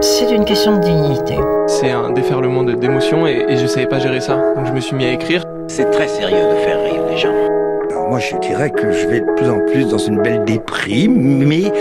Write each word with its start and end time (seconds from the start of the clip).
C'est 0.00 0.30
une 0.30 0.44
question 0.44 0.76
de 0.76 0.80
dignité. 0.80 1.34
C'est 1.66 1.90
un 1.90 2.10
déferlement 2.10 2.62
d'émotions 2.62 3.26
et, 3.26 3.46
et 3.48 3.56
je 3.56 3.66
savais 3.66 3.86
pas 3.86 3.98
gérer 3.98 4.20
ça. 4.20 4.36
Donc 4.56 4.66
je 4.66 4.72
me 4.72 4.80
suis 4.80 4.94
mis 4.94 5.06
à 5.06 5.12
écrire. 5.12 5.44
C'est 5.68 5.90
très 5.90 6.08
sérieux 6.08 6.36
de 6.50 6.56
faire 6.56 6.82
rire 6.82 7.02
les 7.10 7.16
gens. 7.16 7.32
Alors 7.90 8.08
moi 8.08 8.18
je 8.18 8.36
dirais 8.38 8.70
que 8.70 8.92
je 8.92 9.06
vais 9.06 9.20
de 9.20 9.30
plus 9.36 9.48
en 9.48 9.60
plus 9.60 9.88
dans 9.88 9.98
une 9.98 10.20
belle 10.20 10.44
déprime, 10.44 11.44
mais 11.46 11.72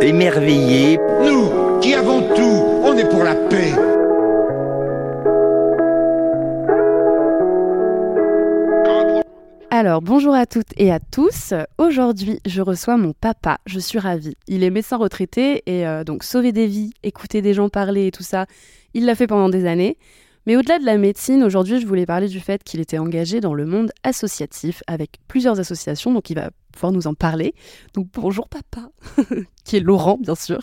émerveillé. 0.00 0.98
Nous, 1.24 1.80
qui 1.80 1.94
avons 1.94 2.22
tout, 2.34 2.64
on 2.84 2.96
est 2.96 3.08
pour 3.08 3.22
la 3.22 3.34
paix. 3.34 3.72
Alors, 9.80 10.02
bonjour 10.02 10.34
à 10.34 10.44
toutes 10.44 10.72
et 10.76 10.90
à 10.90 10.98
tous. 10.98 11.54
Aujourd'hui, 11.78 12.40
je 12.44 12.62
reçois 12.62 12.96
mon 12.96 13.12
papa. 13.12 13.58
Je 13.64 13.78
suis 13.78 14.00
ravie. 14.00 14.34
Il 14.48 14.64
est 14.64 14.70
médecin 14.70 14.96
retraité 14.96 15.62
et 15.66 15.86
euh, 15.86 16.02
donc 16.02 16.24
sauver 16.24 16.50
des 16.50 16.66
vies, 16.66 16.90
écouter 17.04 17.42
des 17.42 17.54
gens 17.54 17.68
parler 17.68 18.08
et 18.08 18.10
tout 18.10 18.24
ça, 18.24 18.46
il 18.92 19.06
l'a 19.06 19.14
fait 19.14 19.28
pendant 19.28 19.48
des 19.48 19.66
années. 19.66 19.96
Mais 20.46 20.56
au-delà 20.56 20.80
de 20.80 20.84
la 20.84 20.98
médecine, 20.98 21.44
aujourd'hui, 21.44 21.80
je 21.80 21.86
voulais 21.86 22.06
parler 22.06 22.26
du 22.26 22.40
fait 22.40 22.64
qu'il 22.64 22.80
était 22.80 22.98
engagé 22.98 23.38
dans 23.38 23.54
le 23.54 23.66
monde 23.66 23.92
associatif 24.02 24.82
avec 24.88 25.18
plusieurs 25.28 25.60
associations, 25.60 26.12
donc 26.12 26.28
il 26.28 26.34
va 26.34 26.50
pouvoir 26.72 26.90
nous 26.90 27.06
en 27.06 27.14
parler. 27.14 27.54
Donc 27.94 28.08
bonjour 28.12 28.48
papa, 28.48 28.90
qui 29.64 29.76
est 29.76 29.80
Laurent, 29.80 30.18
bien 30.20 30.34
sûr. 30.34 30.58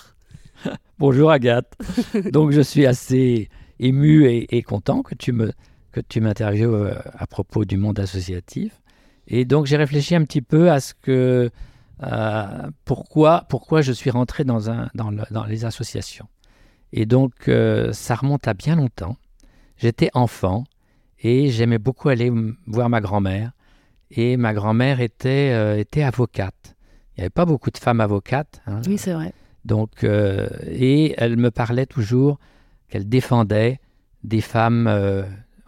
Bonjour 0.99 1.31
Agathe. 1.31 1.71
donc 2.33 2.51
je 2.51 2.59
suis 2.59 2.85
assez 2.85 3.49
ému 3.79 4.25
et, 4.25 4.57
et 4.57 4.61
content 4.61 5.03
que 5.03 5.15
tu 5.15 5.31
me 5.31 5.53
que 5.93 6.01
tu 6.01 6.19
m'interviewes 6.19 6.73
euh, 6.73 6.95
à 7.13 7.27
propos 7.27 7.63
du 7.63 7.77
monde 7.77 7.97
associatif. 7.97 8.81
Et 9.27 9.45
donc 9.45 9.65
j'ai 9.65 9.77
réfléchi 9.77 10.15
un 10.15 10.23
petit 10.23 10.41
peu 10.41 10.71
à 10.71 10.79
ce 10.79 10.93
que 10.93 11.49
euh, 12.03 12.69
pourquoi 12.83 13.45
pourquoi 13.49 13.81
je 13.81 13.91
suis 13.91 14.09
rentré 14.09 14.43
dans 14.43 14.69
un 14.69 14.89
dans, 14.93 15.11
le, 15.11 15.23
dans 15.31 15.45
les 15.45 15.65
associations. 15.65 16.27
Et 16.91 17.05
donc 17.05 17.47
euh, 17.47 17.91
ça 17.93 18.15
remonte 18.15 18.47
à 18.47 18.53
bien 18.53 18.75
longtemps. 18.75 19.17
J'étais 19.77 20.09
enfant 20.13 20.65
et 21.19 21.49
j'aimais 21.49 21.79
beaucoup 21.79 22.09
aller 22.09 22.31
voir 22.67 22.89
ma 22.89 23.01
grand-mère. 23.01 23.51
Et 24.11 24.37
ma 24.37 24.53
grand-mère 24.53 25.01
était 25.01 25.51
euh, 25.53 25.77
était 25.77 26.03
avocate. 26.03 26.75
Il 27.17 27.21
n'y 27.21 27.23
avait 27.23 27.29
pas 27.29 27.45
beaucoup 27.45 27.71
de 27.71 27.77
femmes 27.77 28.01
avocates. 28.01 28.61
Hein. 28.67 28.81
Oui, 28.85 28.97
c'est 28.97 29.13
vrai. 29.13 29.33
Donc 29.63 30.03
et 30.03 31.15
elle 31.17 31.37
me 31.37 31.49
parlait 31.49 31.87
toujours 31.87 32.37
qu'elle 32.89 33.09
défendait 33.09 33.79
des 34.23 34.41
femmes 34.41 34.87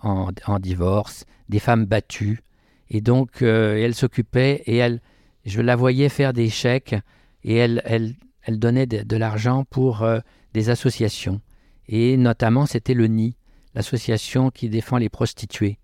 en, 0.04 0.30
en 0.46 0.60
divorce, 0.60 1.26
des 1.50 1.58
femmes 1.58 1.86
battues. 1.86 2.42
Et 2.90 3.02
donc, 3.02 3.42
euh, 3.42 3.76
elle 3.78 3.96
s'occupait 3.96 4.64
et 4.66 4.78
elle, 4.78 5.02
je 5.46 5.62
la 5.62 5.76
voyais 5.76 6.10
faire 6.10 6.34
des 6.34 6.50
chèques 6.50 6.96
et 7.44 7.56
elle, 7.56 7.82
elle, 7.86 8.16
elle 8.44 8.60
donnait 8.60 8.86
de, 8.86 9.04
de 9.04 9.18
l'argent 9.18 9.66
pour 9.70 10.04
euh, 10.04 10.20
des 10.54 10.70
associations. 10.70 11.42
Et 11.88 12.18
notamment, 12.18 12.66
c'était 12.66 12.94
le 12.94 13.08
NI, 13.08 13.36
l'association 13.74 14.50
qui 14.50 14.70
défend 14.70 14.98
les 14.98 15.10
prostituées. 15.10 15.80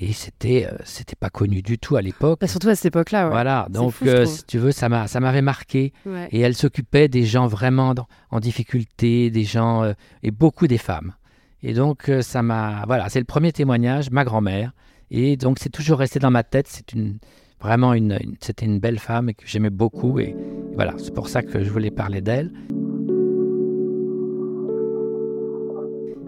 Et 0.00 0.12
c'était, 0.12 0.68
euh, 0.70 0.76
c'était 0.84 1.16
pas 1.16 1.28
connu 1.28 1.60
du 1.60 1.76
tout 1.76 1.96
à 1.96 2.02
l'époque. 2.02 2.38
Bah, 2.40 2.46
surtout 2.46 2.68
à 2.68 2.76
cette 2.76 2.86
époque-là. 2.86 3.24
Ouais. 3.24 3.30
Voilà, 3.30 3.66
donc 3.68 3.92
fou, 3.92 4.06
euh, 4.06 4.26
si 4.26 4.44
tu 4.44 4.58
veux, 4.58 4.70
ça 4.70 4.88
m'a, 4.88 5.08
ça 5.08 5.18
m'avait 5.18 5.42
marqué. 5.42 5.92
Ouais. 6.06 6.28
Et 6.30 6.40
elle 6.40 6.54
s'occupait 6.54 7.08
des 7.08 7.24
gens 7.24 7.48
vraiment 7.48 7.94
en 8.30 8.38
difficulté, 8.40 9.30
des 9.30 9.42
gens 9.42 9.82
euh, 9.82 9.94
et 10.22 10.30
beaucoup 10.30 10.68
des 10.68 10.78
femmes. 10.78 11.14
Et 11.64 11.72
donc 11.72 12.08
ça 12.20 12.40
m'a, 12.42 12.84
voilà, 12.86 13.08
c'est 13.08 13.18
le 13.18 13.24
premier 13.24 13.50
témoignage, 13.50 14.12
ma 14.12 14.24
grand-mère. 14.24 14.70
Et 15.10 15.36
donc 15.36 15.58
c'est 15.60 15.70
toujours 15.70 15.98
resté 15.98 16.18
dans 16.18 16.30
ma 16.30 16.42
tête. 16.44 16.66
C'est 16.68 16.92
une 16.92 17.18
vraiment 17.60 17.94
une, 17.94 18.18
une- 18.22 18.36
c'était 18.40 18.66
une 18.66 18.78
belle 18.78 18.98
femme 18.98 19.28
et 19.30 19.34
que 19.34 19.44
j'aimais 19.46 19.70
beaucoup. 19.70 20.18
Et 20.20 20.34
voilà, 20.74 20.94
c'est 20.98 21.14
pour 21.14 21.28
ça 21.28 21.42
que 21.42 21.62
je 21.62 21.70
voulais 21.70 21.90
parler 21.90 22.20
d'elle. 22.20 22.52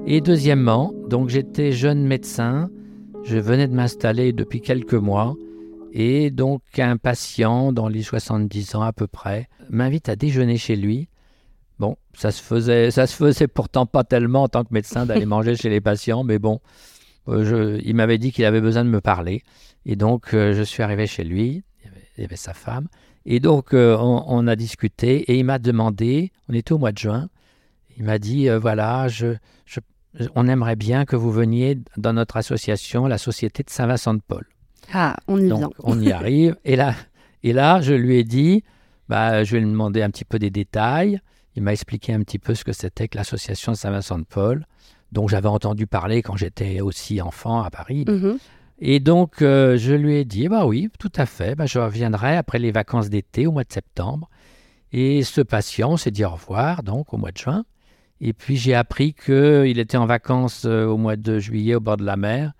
Et 0.07 0.21
deuxièmement, 0.21 0.93
donc 1.09 1.29
j'étais 1.29 1.73
jeune 1.73 2.07
médecin. 2.07 2.71
Je 3.23 3.37
venais 3.39 3.69
de 3.69 3.75
m'installer 3.75 4.33
depuis 4.33 4.61
quelques 4.61 4.95
mois. 4.95 5.37
Et 5.93 6.31
donc 6.31 6.63
un 6.79 6.97
patient 6.97 7.73
dans 7.73 7.89
les 7.89 8.03
70 8.03 8.75
ans 8.77 8.83
à 8.83 8.93
peu 8.93 9.07
près 9.07 9.49
m'invite 9.69 10.09
à 10.09 10.17
déjeuner 10.17 10.57
chez 10.57 10.77
lui. 10.77 11.09
Bon, 11.79 11.97
ça 12.15 12.31
se 12.31 12.43
faisait, 12.43 12.91
ça 12.91 13.07
se 13.07 13.15
faisait 13.17 13.49
pourtant 13.49 13.87
pas 13.87 14.05
tellement 14.05 14.45
en 14.45 14.49
tant 14.49 14.65
que 14.65 14.73
médecin 14.73 15.07
d'aller 15.07 15.27
manger 15.27 15.57
chez 15.57 15.69
les 15.69 15.81
patients, 15.81 16.25
mais 16.25 16.39
bon, 16.39 16.61
je- 17.29 17.81
il 17.85 17.95
m'avait 17.95 18.19
dit 18.19 18.33
qu'il 18.33 18.45
avait 18.45 18.61
besoin 18.61 18.85
de 18.85 18.91
me 18.91 19.01
parler. 19.01 19.43
Et 19.87 19.97
donc 19.97 20.35
euh, 20.35 20.53
je 20.55 20.63
suis 20.63 20.83
arrivé 20.83 21.07
chez 21.07 21.25
lui, 21.25 21.63
il 21.81 21.85
y 21.87 21.89
avait, 21.89 22.05
il 22.19 22.21
y 22.23 22.25
avait 22.25 22.37
sa 22.37 22.55
femme. 22.55 22.89
Et 23.27 23.41
donc 23.41 23.75
euh, 23.75 23.97
on, 23.99 24.25
on 24.27 24.47
a 24.47 24.57
discuté 24.57 25.31
et 25.31 25.39
il 25.39 25.45
m'a 25.45 25.59
demandé, 25.59 26.33
on 26.49 26.55
était 26.55 26.73
au 26.73 26.79
mois 26.79 26.93
de 26.93 26.99
juin, 26.99 27.29
il 27.97 28.05
m'a 28.05 28.19
dit, 28.19 28.49
euh, 28.49 28.59
voilà, 28.59 29.09
je, 29.09 29.35
je- 29.67 29.81
on 30.35 30.49
aimerait 30.49 30.77
bien 30.77 31.05
que 31.05 31.17
vous 31.17 31.31
veniez 31.31 31.79
dans 31.97 32.13
notre 32.15 32.37
association, 32.37 33.07
la 33.07 33.19
Société 33.19 33.63
de 33.63 33.71
Saint-Vincent-de-Paul. 33.71 34.45
Ah, 34.93 35.17
on 35.29 35.39
y 35.39 35.49
Donc, 35.49 35.59
vient. 35.61 35.71
on 35.85 36.01
y 36.01 36.11
arrive. 36.11 36.57
Et 36.65 36.75
là, 36.77 36.95
et 37.45 37.53
là, 37.53 37.81
je 37.81 37.95
lui 37.95 38.17
ai 38.17 38.25
dit, 38.25 38.65
bah, 39.09 39.45
je 39.45 39.53
vais 39.53 39.61
lui 39.61 39.71
demander 39.71 40.03
un 40.03 40.11
petit 40.11 40.25
peu 40.25 40.39
des 40.39 40.51
détails. 40.51 41.21
Il 41.55 41.63
m'a 41.63 41.73
expliqué 41.73 42.13
un 42.13 42.21
petit 42.23 42.39
peu 42.39 42.55
ce 42.55 42.65
que 42.65 42.73
c'était 42.73 43.07
que 43.07 43.19
l'association 43.19 43.73
de 43.73 43.77
Saint-Vincent-de-Paul, 43.77 44.67
dont 45.13 45.29
j'avais 45.29 45.49
entendu 45.49 45.87
parler 45.87 46.23
quand 46.23 46.37
j'étais 46.37 46.81
aussi 46.81 47.21
enfant 47.21 47.63
à 47.63 47.71
Paris. 47.71 48.05
Mhm. 48.07 48.39
Et 48.81 48.99
donc, 48.99 49.43
euh, 49.43 49.77
je 49.77 49.93
lui 49.93 50.17
ai 50.17 50.25
dit, 50.25 50.49
bah 50.49 50.65
oui, 50.67 50.89
tout 50.99 51.13
à 51.17 51.27
fait, 51.27 51.55
bah, 51.55 51.67
je 51.67 51.79
reviendrai 51.79 52.37
après 52.37 52.59
les 52.59 52.73
vacances 52.73 53.11
d'été, 53.11 53.47
au 53.47 53.53
mois 53.53 53.65
de 53.65 53.73
septembre. 53.73 54.31
Et 54.93 55.23
ce 55.23 55.43
patient 55.43 55.97
s'est 55.97 56.11
dit 56.11 56.25
au 56.25 56.31
revoir, 56.31 56.83
donc, 56.83 57.13
au 57.13 57.19
mois 57.19 57.31
de 57.31 57.37
juin. 57.37 57.65
Et 58.23 58.33
puis, 58.33 58.57
j'ai 58.57 58.75
appris 58.75 59.13
qu'il 59.13 59.79
était 59.79 59.99
en 59.99 60.07
vacances 60.07 60.65
euh, 60.65 60.87
au 60.87 60.97
mois 60.97 61.17
de 61.17 61.39
juillet 61.39 61.75
au 61.75 61.81
bord 61.81 61.99
de 61.99 62.05
la 62.05 62.17
mer 62.17 62.53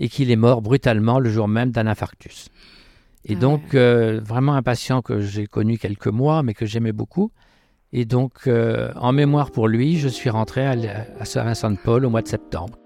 et 0.00 0.08
qu'il 0.08 0.30
est 0.30 0.36
mort 0.36 0.62
brutalement 0.62 1.20
le 1.20 1.30
jour 1.30 1.48
même 1.48 1.70
d'un 1.70 1.86
infarctus. 1.86 2.48
Et 3.24 3.34
Ah 3.34 3.40
donc, 3.40 3.74
euh, 3.74 4.20
vraiment 4.22 4.54
un 4.54 4.62
patient 4.62 5.00
que 5.02 5.20
j'ai 5.20 5.46
connu 5.46 5.78
quelques 5.78 6.08
mois, 6.08 6.42
mais 6.42 6.54
que 6.54 6.66
j'aimais 6.66 6.92
beaucoup. 6.92 7.30
Et 7.92 8.04
donc, 8.04 8.46
euh, 8.46 8.92
en 8.96 9.12
mémoire 9.12 9.50
pour 9.50 9.66
lui, 9.66 9.98
je 9.98 10.08
suis 10.08 10.28
rentré 10.28 10.66
à, 10.66 11.24
Saint-Vincent-de-Paul 11.24 12.04
au 12.04 12.10
mois 12.10 12.20
de 12.20 12.28
septembre. 12.28 12.78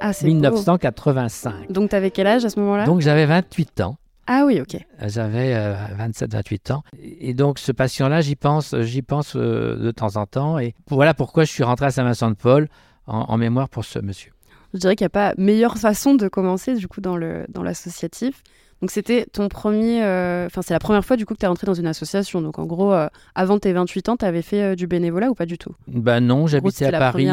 Ah, 0.00 0.12
c'est 0.12 0.26
beau. 0.26 0.32
1985. 0.34 1.70
Donc, 1.70 1.90
t'avais 1.90 2.10
quel 2.10 2.26
âge 2.26 2.44
à 2.44 2.50
ce 2.50 2.58
moment-là? 2.58 2.86
Donc 2.86 3.00
j'avais 3.00 3.24
28 3.24 3.80
ans. 3.82 3.96
Ah 4.26 4.44
oui, 4.46 4.60
ok. 4.60 4.76
J'avais 5.06 5.54
27-28 5.98 6.72
ans. 6.72 6.82
Et 6.98 7.34
donc 7.34 7.58
ce 7.58 7.72
patient-là, 7.72 8.20
j'y 8.20 8.36
pense, 8.36 8.74
j'y 8.80 9.02
pense 9.02 9.36
euh, 9.36 9.76
de 9.76 9.90
temps 9.90 10.16
en 10.16 10.26
temps. 10.26 10.58
Et 10.58 10.74
voilà 10.88 11.14
pourquoi 11.14 11.44
je 11.44 11.52
suis 11.52 11.62
rentré 11.62 11.86
à 11.86 11.90
Saint-Vincent-de-Paul 11.90 12.68
en, 13.06 13.18
en 13.18 13.36
mémoire 13.36 13.68
pour 13.68 13.84
ce 13.84 13.98
monsieur. 13.98 14.32
Je 14.72 14.78
dirais 14.78 14.96
qu'il 14.96 15.04
n'y 15.04 15.06
a 15.06 15.10
pas 15.10 15.34
meilleure 15.36 15.76
façon 15.76 16.14
de 16.14 16.26
commencer 16.28 16.74
du 16.74 16.88
coup 16.88 17.00
dans 17.00 17.16
le 17.16 17.44
dans 17.48 17.62
l'associatif. 17.62 18.42
Donc 18.80 18.90
c'était 18.90 19.26
ton 19.32 19.48
premier, 19.48 20.02
euh, 20.02 20.46
enfin 20.46 20.60
c'est 20.62 20.74
la 20.74 20.78
première 20.78 21.04
fois 21.04 21.16
du 21.16 21.24
coup 21.26 21.34
que 21.34 21.38
tu 21.38 21.44
es 21.44 21.48
rentré 21.48 21.66
dans 21.66 21.74
une 21.74 21.86
association. 21.86 22.42
Donc 22.42 22.58
en 22.58 22.66
gros, 22.66 22.92
euh, 22.92 23.08
avant 23.34 23.58
tes 23.58 23.72
28 23.72 24.08
ans, 24.10 24.16
tu 24.16 24.24
avais 24.24 24.42
fait 24.42 24.62
euh, 24.62 24.74
du 24.74 24.86
bénévolat 24.86 25.30
ou 25.30 25.34
pas 25.34 25.46
du 25.46 25.56
tout? 25.58 25.74
Ben 25.88 26.20
non, 26.20 26.46
j'habitais 26.46 26.86
à 26.86 26.98
Paris. 26.98 27.28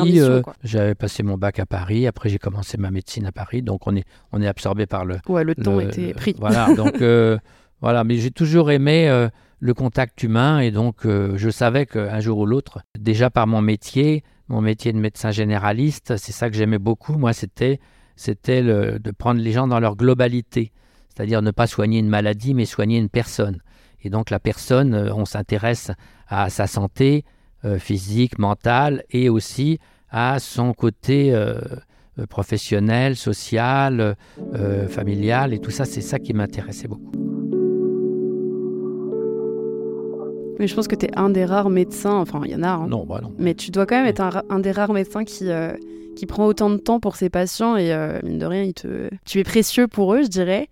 J'avais 0.63 0.95
passé 0.95 1.23
mon 1.23 1.37
bac 1.37 1.59
à 1.59 1.65
Paris. 1.65 2.07
Après 2.07 2.29
j'ai 2.29 2.39
commencé 2.39 2.77
ma 2.77 2.91
médecine 2.91 3.25
à 3.25 3.31
Paris. 3.31 3.61
Donc 3.61 3.85
on 3.87 3.95
est, 3.95 4.05
on 4.31 4.41
est 4.41 4.47
absorbé 4.47 4.85
par 4.85 5.03
le, 5.05 5.17
Ouais, 5.27 5.43
le 5.43 5.55
temps 5.55 5.77
le- 5.77 5.83
était 5.83 6.13
pris. 6.13 6.35
Voilà, 6.39 6.73
donc 6.75 7.01
voilà, 7.81 8.03
mais 8.03 8.17
j'ai 8.17 8.31
toujours 8.31 8.71
aimé 8.71 9.27
le 9.59 9.73
contact 9.73 10.23
humain 10.23 10.59
et 10.59 10.71
donc 10.71 11.05
euh, 11.05 11.33
je 11.37 11.49
savais 11.49 11.85
qu'un 11.85 12.19
jour 12.19 12.39
ou 12.39 12.45
l'autre, 12.47 12.79
déjà 12.97 13.29
par 13.29 13.45
mon 13.45 13.61
métier, 13.61 14.23
mon 14.47 14.59
métier 14.59 14.91
de 14.91 14.97
médecin 14.97 15.29
généraliste, 15.31 16.17
c'est 16.17 16.31
ça 16.31 16.49
que 16.49 16.55
j'aimais 16.55 16.79
beaucoup. 16.79 17.13
Moi, 17.13 17.31
c'était 17.33 17.79
c'était 18.15 18.61
de 18.63 19.11
prendre 19.11 19.39
les 19.41 19.51
gens 19.51 19.67
dans 19.67 19.79
leur 19.79 19.95
globalité, 19.95 20.71
c'est-à-dire 21.13 21.41
ne 21.41 21.51
pas 21.51 21.67
soigner 21.67 21.99
une 21.99 22.09
maladie, 22.09 22.53
mais 22.53 22.65
soigner 22.65 22.97
une 22.97 23.09
personne. 23.09 23.59
Et 24.03 24.09
donc 24.09 24.29
la 24.29 24.39
personne, 24.39 24.93
euh, 24.93 25.13
on 25.13 25.25
s'intéresse 25.25 25.91
à 26.27 26.49
sa 26.49 26.65
santé 26.65 27.25
euh, 27.63 27.77
physique, 27.77 28.39
mentale 28.39 29.03
et 29.11 29.29
aussi 29.29 29.77
à 30.09 30.39
son 30.39 30.73
côté 30.73 31.31
euh, 31.31 31.59
professionnel, 32.27 33.15
social, 33.15 34.15
euh, 34.55 34.87
familial 34.87 35.53
et 35.53 35.59
tout 35.59 35.69
ça, 35.69 35.85
c'est 35.85 36.01
ça 36.01 36.17
qui 36.17 36.33
m'intéressait 36.33 36.87
beaucoup. 36.87 37.11
Mais 40.57 40.65
je 40.65 40.73
pense 40.73 40.87
que 40.87 40.95
tu 40.95 41.05
es 41.05 41.15
un 41.15 41.29
des 41.29 41.45
rares 41.45 41.69
médecins, 41.69 42.15
enfin 42.15 42.41
il 42.45 42.51
y 42.51 42.55
en 42.55 42.63
a, 42.63 42.69
hein, 42.69 42.87
Non, 42.87 43.05
bah 43.05 43.19
non. 43.21 43.31
mais 43.37 43.53
tu 43.53 43.69
dois 43.69 43.85
quand 43.85 43.95
même 43.95 44.07
être 44.07 44.43
un, 44.49 44.59
des 44.59 44.71
rares 44.71 44.93
médecins 44.93 45.23
qui, 45.23 45.45
qui 46.15 46.25
prend 46.25 46.47
autant 46.47 46.71
de 46.71 46.77
temps 46.77 46.99
pour 46.99 47.15
ses 47.15 47.29
patients 47.29 47.77
et 47.77 47.95
mine 48.23 48.39
de 48.39 48.45
rien, 48.45 48.63
il 48.63 48.73
te... 48.73 49.09
tu 49.25 49.39
es 49.39 49.43
précieux 49.43 49.87
pour 49.87 50.15
eux, 50.15 50.23
je 50.23 50.29
dirais. 50.29 50.67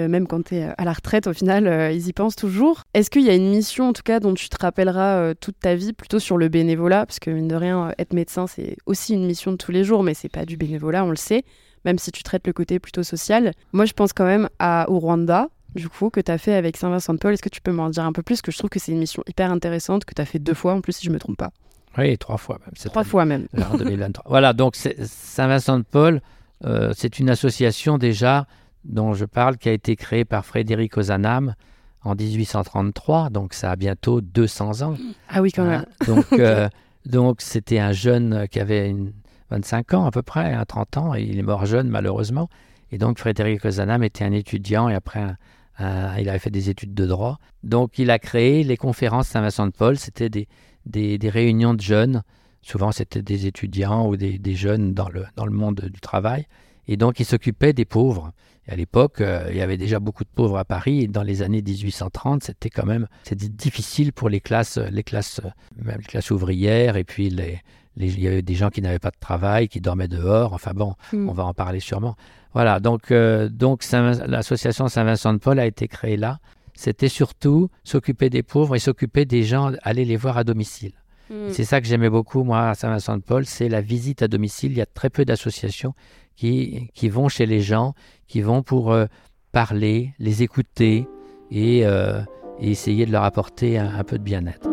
Euh, 0.00 0.08
même 0.08 0.26
quand 0.26 0.44
tu 0.46 0.56
es 0.56 0.68
à 0.76 0.84
la 0.84 0.92
retraite, 0.92 1.26
au 1.26 1.32
final, 1.32 1.66
euh, 1.66 1.92
ils 1.92 2.08
y 2.08 2.12
pensent 2.12 2.36
toujours. 2.36 2.82
Est-ce 2.94 3.10
qu'il 3.10 3.22
y 3.22 3.30
a 3.30 3.34
une 3.34 3.50
mission, 3.50 3.88
en 3.88 3.92
tout 3.92 4.02
cas, 4.02 4.20
dont 4.20 4.34
tu 4.34 4.48
te 4.48 4.56
rappelleras 4.60 5.16
euh, 5.16 5.34
toute 5.38 5.58
ta 5.60 5.74
vie, 5.74 5.92
plutôt 5.92 6.18
sur 6.18 6.36
le 6.36 6.48
bénévolat? 6.48 7.06
Parce 7.06 7.18
que, 7.18 7.30
mine 7.30 7.48
de 7.48 7.54
rien, 7.54 7.88
euh, 7.88 7.92
être 7.98 8.12
médecin, 8.12 8.46
c'est 8.46 8.76
aussi 8.86 9.14
une 9.14 9.26
mission 9.26 9.52
de 9.52 9.56
tous 9.56 9.72
les 9.72 9.84
jours, 9.84 10.02
mais 10.02 10.14
c'est 10.14 10.28
pas 10.28 10.44
du 10.44 10.56
bénévolat, 10.56 11.04
on 11.04 11.10
le 11.10 11.16
sait, 11.16 11.44
même 11.84 11.98
si 11.98 12.10
tu 12.10 12.22
traites 12.22 12.46
le 12.46 12.52
côté 12.52 12.78
plutôt 12.78 13.02
social. 13.02 13.52
Moi, 13.72 13.84
je 13.84 13.92
pense 13.92 14.12
quand 14.12 14.24
même 14.24 14.48
à, 14.58 14.86
au 14.88 14.98
Rwanda, 14.98 15.48
du 15.74 15.88
coup, 15.88 16.10
que 16.10 16.20
tu 16.20 16.32
as 16.32 16.38
fait 16.38 16.54
avec 16.54 16.76
Saint-Vincent-de-Paul. 16.76 17.34
Est-ce 17.34 17.42
que 17.42 17.48
tu 17.48 17.60
peux 17.60 17.72
m'en 17.72 17.90
dire 17.90 18.04
un 18.04 18.12
peu 18.12 18.22
plus? 18.22 18.42
Que 18.42 18.50
je 18.50 18.58
trouve 18.58 18.70
que 18.70 18.78
c'est 18.78 18.92
une 18.92 18.98
mission 18.98 19.22
hyper 19.28 19.52
intéressante 19.52 20.04
que 20.04 20.14
tu 20.14 20.22
as 20.22 20.26
fait 20.26 20.38
deux 20.38 20.54
fois 20.54 20.74
en 20.74 20.80
plus, 20.80 20.94
si 20.94 21.06
je 21.06 21.10
me 21.10 21.18
trompe 21.18 21.36
pas. 21.36 21.50
Oui, 21.98 22.16
trois 22.18 22.36
fois 22.36 22.58
même. 22.64 22.74
Trois 22.74 23.04
fois 23.04 23.24
même. 23.24 23.46
en 23.72 23.76
2023. 23.76 24.24
voilà, 24.28 24.52
donc 24.52 24.76
Saint-Vincent-de-Paul, 24.76 26.20
euh, 26.64 26.92
c'est 26.96 27.18
une 27.18 27.30
association 27.30 27.98
déjà 27.98 28.46
dont 28.84 29.12
je 29.14 29.24
parle 29.24 29.56
qui 29.56 29.68
a 29.68 29.72
été 29.72 29.96
créée 29.96 30.24
par 30.24 30.44
Frédéric 30.44 30.96
Ozanam 30.96 31.54
en 32.02 32.14
1833, 32.14 33.30
donc 33.30 33.52
ça 33.54 33.70
a 33.72 33.76
bientôt 33.76 34.20
200 34.20 34.82
ans. 34.82 34.96
Ah 35.28 35.42
oui, 35.42 35.52
quand 35.52 35.64
même. 35.64 35.84
Hein, 36.00 36.04
donc, 36.06 36.32
euh, 36.32 36.68
donc 37.06 37.40
c'était 37.42 37.78
un 37.78 37.92
jeune 37.92 38.46
qui 38.50 38.60
avait 38.60 38.88
une 38.88 39.12
25 39.50 39.94
ans 39.94 40.04
à 40.06 40.10
peu 40.10 40.22
près, 40.22 40.54
hein, 40.54 40.64
30 40.66 40.96
ans, 40.96 41.14
et 41.14 41.22
il 41.22 41.38
est 41.38 41.42
mort 41.42 41.66
jeune 41.66 41.88
malheureusement. 41.88 42.48
Et 42.92 42.98
donc 42.98 43.18
Frédéric 43.18 43.64
Ozanam 43.64 44.02
était 44.02 44.24
un 44.24 44.32
étudiant 44.32 44.88
et 44.88 44.94
après 44.94 45.20
un- 45.20 45.36
un- 45.78 46.16
il 46.18 46.28
avait 46.28 46.38
fait 46.38 46.50
des 46.50 46.70
études 46.70 46.94
de 46.94 47.06
droit. 47.06 47.38
Donc 47.62 47.98
il 47.98 48.10
a 48.10 48.18
créé 48.18 48.62
les 48.64 48.76
conférences 48.76 49.28
Saint-Vincent-de-Paul, 49.28 49.98
c'était 49.98 50.30
des, 50.30 50.48
des, 50.86 51.18
des 51.18 51.28
réunions 51.28 51.74
de 51.74 51.80
jeunes, 51.80 52.22
souvent 52.62 52.92
c'était 52.92 53.22
des 53.22 53.46
étudiants 53.46 54.06
ou 54.08 54.16
des, 54.16 54.38
des 54.38 54.54
jeunes 54.54 54.94
dans 54.94 55.08
le, 55.08 55.24
dans 55.36 55.46
le 55.46 55.52
monde 55.52 55.80
du 55.92 56.00
travail. 56.00 56.46
Et 56.88 56.96
donc 56.96 57.20
il 57.20 57.24
s'occupait 57.26 57.72
des 57.72 57.84
pauvres. 57.84 58.32
Et 58.66 58.72
à 58.72 58.76
l'époque, 58.76 59.20
euh, 59.20 59.46
il 59.50 59.56
y 59.56 59.60
avait 59.62 59.76
déjà 59.78 59.98
beaucoup 60.00 60.24
de 60.24 60.28
pauvres 60.34 60.58
à 60.58 60.64
Paris. 60.64 61.02
Et 61.02 61.08
dans 61.08 61.22
les 61.22 61.42
années 61.42 61.62
1830, 61.62 62.44
c'était 62.44 62.70
quand 62.70 62.86
même 62.86 63.06
c'était 63.22 63.48
difficile 63.48 64.12
pour 64.12 64.28
les 64.28 64.40
classes, 64.40 64.78
les 64.78 65.02
classes, 65.02 65.40
euh, 65.44 65.48
même 65.84 65.98
les 65.98 66.04
classes 66.04 66.30
ouvrières. 66.30 66.96
Et 66.96 67.04
puis 67.04 67.30
les, 67.30 67.60
les- 67.96 68.08
il 68.12 68.20
y 68.20 68.28
avait 68.28 68.42
des 68.42 68.54
gens 68.54 68.70
qui 68.70 68.82
n'avaient 68.82 68.98
pas 68.98 69.10
de 69.10 69.18
travail, 69.20 69.68
qui 69.68 69.80
dormaient 69.80 70.08
dehors. 70.08 70.52
Enfin 70.52 70.72
bon, 70.74 70.94
Mm. 71.12 71.28
on 71.28 71.32
va 71.32 71.44
en 71.44 71.54
parler 71.54 71.80
sûrement. 71.80 72.16
Voilà. 72.52 72.80
Donc 72.80 73.10
euh, 73.10 73.48
donc 73.48 73.82
l'association 74.26 74.88
Saint-Vincent-de-Paul 74.88 75.58
a 75.58 75.66
été 75.66 75.88
créée 75.88 76.16
là. 76.16 76.38
C'était 76.74 77.08
surtout 77.08 77.68
s'occuper 77.84 78.30
des 78.30 78.42
pauvres 78.42 78.74
et 78.74 78.78
s'occuper 78.78 79.24
des 79.26 79.42
gens, 79.42 79.72
aller 79.82 80.04
les 80.04 80.16
voir 80.16 80.38
à 80.38 80.44
domicile. 80.44 80.92
Mm. 81.30 81.50
C'est 81.52 81.64
ça 81.64 81.80
que 81.80 81.86
j'aimais 81.86 82.08
beaucoup, 82.10 82.42
moi, 82.42 82.70
à 82.70 82.74
Saint-Vincent-de-Paul, 82.74 83.44
c'est 83.46 83.68
la 83.68 83.80
visite 83.80 84.22
à 84.22 84.28
domicile. 84.28 84.72
Il 84.72 84.78
y 84.78 84.80
a 84.80 84.86
très 84.86 85.10
peu 85.10 85.24
d'associations 85.24 85.94
qui, 86.40 86.88
qui 86.94 87.10
vont 87.10 87.28
chez 87.28 87.44
les 87.44 87.60
gens, 87.60 87.92
qui 88.26 88.40
vont 88.40 88.62
pour 88.62 88.92
euh, 88.92 89.04
parler, 89.52 90.14
les 90.18 90.42
écouter 90.42 91.06
et, 91.50 91.84
euh, 91.84 92.22
et 92.58 92.70
essayer 92.70 93.04
de 93.04 93.12
leur 93.12 93.24
apporter 93.24 93.78
un, 93.78 93.94
un 93.94 94.04
peu 94.04 94.16
de 94.16 94.22
bien-être. 94.22 94.66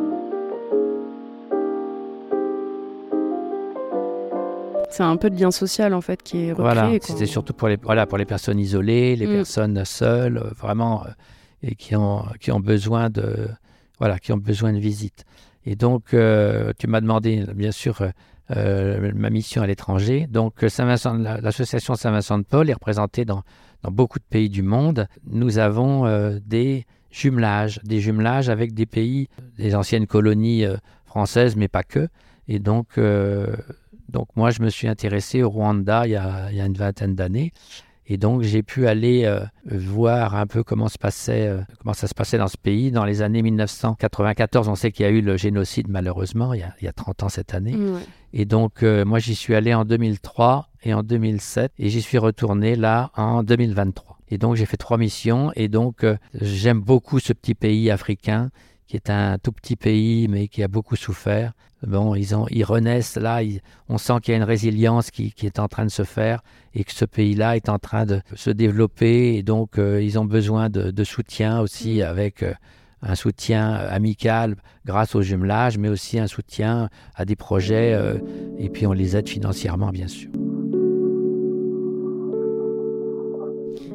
C'est 4.89 5.03
un 5.03 5.17
peu 5.17 5.29
de 5.29 5.37
lien 5.37 5.51
social 5.51 5.93
en 5.93 5.99
fait 5.99 6.23
qui 6.23 6.45
est 6.45 6.51
recréé. 6.53 6.73
Voilà, 6.73 6.97
c'était 7.01 7.25
surtout 7.25 7.53
pour 7.53 7.67
les, 7.67 7.75
voilà, 7.75 8.05
pour 8.05 8.17
les 8.17 8.25
personnes 8.25 8.59
isolées, 8.59 9.17
les 9.17 9.27
Mm. 9.27 9.33
personnes 9.33 9.83
seules, 9.83 10.37
euh, 10.37 10.51
vraiment, 10.57 11.03
et 11.61 11.75
qui 11.75 11.97
ont, 11.97 12.23
qui 12.39 12.49
ont 12.53 12.61
besoin 12.61 13.09
de, 13.09 13.49
voilà, 13.99 14.19
qui 14.19 14.31
ont 14.31 14.37
besoin 14.37 14.71
de 14.71 14.79
visite. 14.79 15.25
Et 15.65 15.75
donc, 15.75 16.13
euh, 16.13 16.71
tu 16.79 16.87
m'as 16.87 17.01
demandé, 17.01 17.43
bien 17.53 17.71
sûr, 17.71 18.01
euh, 18.55 19.11
ma 19.15 19.29
mission 19.29 19.61
à 19.61 19.67
l'étranger. 19.67 20.27
Donc, 20.29 20.63
euh, 20.63 20.69
Saint-Vincent, 20.69 21.13
la- 21.15 21.41
l'association 21.41 21.95
Saint-Vincent-de-Paul 21.95 22.69
est 22.69 22.73
représentée 22.73 23.25
dans, 23.25 23.43
dans 23.83 23.91
beaucoup 23.91 24.19
de 24.19 24.25
pays 24.29 24.49
du 24.49 24.61
monde. 24.63 25.07
Nous 25.25 25.57
avons 25.57 26.05
euh, 26.05 26.39
des 26.45 26.85
jumelages, 27.11 27.79
des 27.83 27.99
jumelages 27.99 28.49
avec 28.49 28.73
des 28.73 28.85
pays, 28.85 29.27
des 29.57 29.75
anciennes 29.75 30.07
colonies 30.07 30.65
euh, 30.65 30.77
françaises, 31.05 31.55
mais 31.55 31.67
pas 31.67 31.83
que. 31.83 32.07
Et 32.47 32.59
donc, 32.59 32.97
euh, 32.97 33.55
donc 34.09 34.27
moi, 34.35 34.51
je 34.51 34.61
me 34.61 34.69
suis 34.69 34.87
intéressé 34.87 35.43
au 35.43 35.49
Rwanda 35.49 36.05
il 36.05 36.11
y 36.11 36.15
a, 36.15 36.49
il 36.51 36.57
y 36.57 36.61
a 36.61 36.65
une 36.65 36.73
vingtaine 36.77 37.15
d'années. 37.15 37.51
Et 38.09 38.17
donc, 38.17 38.41
j'ai 38.41 38.63
pu 38.63 38.87
aller 38.87 39.25
euh, 39.25 39.41
voir 39.65 40.35
un 40.35 40.47
peu 40.47 40.63
comment, 40.63 40.87
se 40.87 40.97
passait, 40.97 41.47
euh, 41.47 41.61
comment 41.79 41.93
ça 41.93 42.07
se 42.07 42.13
passait 42.13 42.37
dans 42.37 42.47
ce 42.47 42.57
pays. 42.57 42.89
Dans 42.89 43.03
les 43.03 43.21
années 43.21 43.41
1994, 43.41 44.69
on 44.69 44.75
sait 44.75 44.91
qu'il 44.91 45.05
y 45.05 45.09
a 45.09 45.11
eu 45.11 45.21
le 45.21 45.35
génocide, 45.35 45.89
malheureusement, 45.89 46.53
il 46.53 46.61
y 46.61 46.63
a, 46.63 46.73
il 46.81 46.85
y 46.85 46.87
a 46.87 46.93
30 46.93 47.23
ans 47.23 47.29
cette 47.29 47.53
année. 47.53 47.75
Et 48.31 48.45
donc, 48.45 48.81
euh, 48.81 49.03
moi, 49.03 49.19
j'y 49.19 49.35
suis 49.35 49.55
allé 49.55 49.73
en 49.73 49.83
2003 49.83 50.69
et 50.83 50.93
en 50.93 51.03
2007. 51.03 51.73
Et 51.79 51.89
j'y 51.89 52.01
suis 52.01 52.17
retourné 52.17 52.77
là 52.77 53.11
en 53.17 53.43
2023. 53.43 54.19
Et 54.29 54.37
donc, 54.37 54.55
j'ai 54.55 54.65
fait 54.65 54.77
trois 54.77 54.97
missions. 54.97 55.51
Et 55.57 55.67
donc, 55.67 56.05
j'aime 56.33 56.79
beaucoup 56.79 57.19
ce 57.19 57.33
petit 57.33 57.55
pays 57.55 57.91
africain 57.91 58.51
qui 58.87 58.95
est 58.95 59.09
un 59.09 59.37
tout 59.37 59.51
petit 59.51 59.75
pays, 59.75 60.27
mais 60.27 60.47
qui 60.47 60.63
a 60.63 60.67
beaucoup 60.67 60.95
souffert. 60.95 61.53
Bon, 61.85 62.15
ils, 62.15 62.33
ont, 62.35 62.47
ils 62.49 62.63
renaissent 62.63 63.17
là. 63.17 63.43
ils- 63.43 63.61
on 63.89 63.97
sent 63.97 64.13
qu'il 64.23 64.31
y 64.31 64.35
a 64.35 64.37
une 64.37 64.43
résilience 64.43 65.11
qui, 65.11 65.31
qui 65.31 65.45
est 65.45 65.59
en 65.59 65.67
train 65.67 65.85
de 65.85 65.91
se 65.91 66.03
faire 66.03 66.41
et 66.73 66.83
que 66.83 66.91
ce 66.91 67.05
pays-là 67.05 67.55
est 67.55 67.69
en 67.69 67.77
train 67.77 68.05
de 68.05 68.21
se 68.35 68.49
développer. 68.49 69.35
Et 69.35 69.43
donc, 69.43 69.77
euh, 69.77 70.01
ils 70.01 70.17
ont 70.17 70.25
besoin 70.25 70.69
de, 70.69 70.89
de 70.89 71.03
soutien 71.03 71.59
aussi 71.59 72.01
avec 72.01 72.41
euh, 72.41 72.53
un 73.03 73.13
soutien 73.13 73.73
amical 73.73 74.55
grâce 74.85 75.13
au 75.13 75.21
jumelage, 75.21 75.77
mais 75.77 75.89
aussi 75.89 76.17
un 76.17 76.27
soutien 76.27 76.89
à 77.15 77.25
des 77.25 77.35
projets. 77.35 77.93
euh, 77.93 78.17
et 78.57 78.69
puis, 78.69 78.87
on 78.87 78.93
les 78.93 79.15
aide 79.15 79.29
financièrement, 79.29 79.89
bien 79.91 80.07
sûr. 80.07 80.29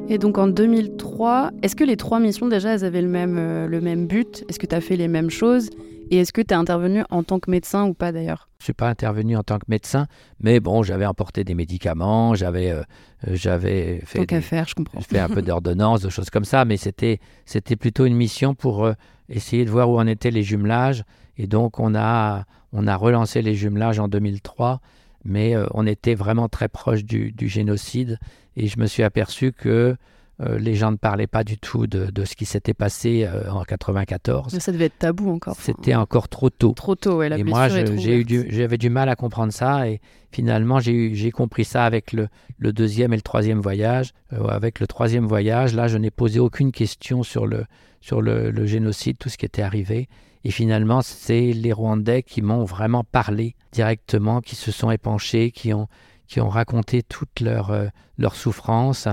Et 0.09 0.17
donc 0.17 0.37
en 0.37 0.47
2003, 0.47 1.51
est-ce 1.63 1.75
que 1.75 1.83
les 1.83 1.97
trois 1.97 2.19
missions 2.19 2.47
déjà, 2.47 2.73
elles 2.73 2.83
avaient 2.83 3.01
le 3.01 3.07
même, 3.07 3.37
euh, 3.39 3.67
le 3.67 3.81
même 3.81 4.05
but? 4.05 4.43
Est-ce 4.49 4.59
que 4.59 4.67
tu 4.67 4.75
as 4.75 4.81
fait 4.81 4.95
les 4.97 5.07
mêmes 5.07 5.29
choses? 5.29 5.69
Et 6.11 6.17
est-ce 6.17 6.33
que 6.33 6.41
tu 6.41 6.49
es 6.53 6.57
intervenu 6.57 7.03
en 7.09 7.23
tant 7.23 7.39
que 7.39 7.49
médecin 7.49 7.85
ou 7.85 7.93
pas 7.93 8.11
d'ailleurs? 8.11 8.49
Je 8.59 8.65
suis 8.65 8.73
pas 8.73 8.89
intervenu 8.89 9.35
en 9.37 9.43
tant 9.43 9.57
que 9.57 9.65
médecin, 9.69 10.05
mais 10.41 10.59
bon, 10.59 10.83
j'avais 10.83 11.05
apporté 11.05 11.43
des 11.43 11.55
médicaments, 11.55 12.35
j'avais 12.35 12.69
euh, 12.71 12.83
j'avais 13.31 14.01
fait, 14.05 14.25
des- 14.25 14.41
faire, 14.41 14.67
je 14.67 14.75
comprends. 14.75 14.99
fait 15.01 15.19
un 15.19 15.29
peu 15.29 15.41
d'ordonnance, 15.41 16.01
de 16.01 16.09
choses 16.09 16.29
comme 16.29 16.45
ça, 16.45 16.65
mais 16.65 16.77
c'était 16.77 17.19
c'était 17.45 17.75
plutôt 17.77 18.05
une 18.05 18.15
mission 18.15 18.53
pour 18.53 18.85
euh, 18.85 18.93
essayer 19.29 19.65
de 19.65 19.69
voir 19.71 19.89
où 19.89 19.97
en 19.97 20.05
étaient 20.05 20.31
les 20.31 20.43
jumelages. 20.43 21.03
Et 21.37 21.47
donc 21.47 21.79
on 21.79 21.95
a 21.95 22.43
on 22.73 22.85
a 22.87 22.95
relancé 22.95 23.41
les 23.41 23.55
jumelages 23.55 23.99
en 23.99 24.07
2003, 24.09 24.81
mais 25.23 25.55
on 25.73 25.87
était 25.87 26.15
vraiment 26.15 26.49
très 26.49 26.67
proche 26.67 27.05
du, 27.05 27.31
du 27.31 27.47
génocide. 27.47 28.19
Et 28.55 28.67
je 28.67 28.79
me 28.79 28.85
suis 28.85 29.03
aperçu 29.03 29.51
que 29.51 29.95
euh, 30.41 30.57
les 30.57 30.73
gens 30.73 30.91
ne 30.91 30.97
parlaient 30.97 31.27
pas 31.27 31.43
du 31.43 31.59
tout 31.59 31.85
de, 31.85 32.09
de 32.09 32.25
ce 32.25 32.35
qui 32.35 32.45
s'était 32.45 32.73
passé 32.73 33.23
euh, 33.23 33.51
en 33.51 33.63
94. 33.63 34.53
Mais 34.53 34.59
ça 34.59 34.71
devait 34.71 34.85
être 34.85 34.97
tabou 34.97 35.29
encore. 35.29 35.55
C'était 35.59 35.93
encore 35.93 36.27
trop 36.27 36.49
tôt. 36.49 36.73
trop 36.73 36.95
tôt, 36.95 37.17
ouais, 37.17 37.29
la 37.29 37.37
Et 37.37 37.43
moi, 37.43 37.69
du, 37.69 38.47
j'avais 38.49 38.77
du 38.79 38.89
mal 38.89 39.09
à 39.09 39.15
comprendre 39.15 39.53
ça. 39.53 39.87
Et 39.87 40.01
finalement, 40.31 40.79
j'ai, 40.79 41.31
compris 41.31 41.65
ça 41.65 41.85
avec 41.85 42.13
le, 42.13 42.29
le 42.57 42.73
deuxième 42.73 43.13
et 43.13 43.15
le 43.15 43.21
troisième 43.21 43.61
voyage. 43.61 44.13
Euh, 44.33 44.47
avec 44.47 44.79
le 44.79 44.87
troisième 44.87 45.27
voyage, 45.27 45.75
là, 45.75 45.87
je 45.87 45.97
n'ai 45.99 46.11
posé 46.11 46.39
aucune 46.39 46.71
question 46.71 47.21
sur 47.21 47.45
le, 47.45 47.65
sur 48.01 48.21
le, 48.21 48.49
le 48.49 48.65
génocide, 48.65 49.17
tout 49.19 49.29
ce 49.29 49.37
qui 49.37 49.45
était 49.45 49.61
arrivé. 49.61 50.09
Et 50.45 50.51
finalement, 50.51 51.01
c'est 51.03 51.53
les 51.53 51.71
Rwandais 51.71 52.23
qui 52.23 52.41
m'ont 52.41 52.65
vraiment 52.65 53.03
parlé 53.03 53.55
directement, 53.71 54.41
qui 54.41 54.55
se 54.55 54.71
sont 54.71 54.89
épanchés, 54.89 55.51
qui 55.51 55.73
ont, 55.73 55.87
qui 56.27 56.41
ont 56.41 56.49
raconté 56.49 57.03
toute 57.03 57.39
leur, 57.39 57.71
euh, 57.71 57.87
leur 58.17 58.35
souffrance. 58.35 59.07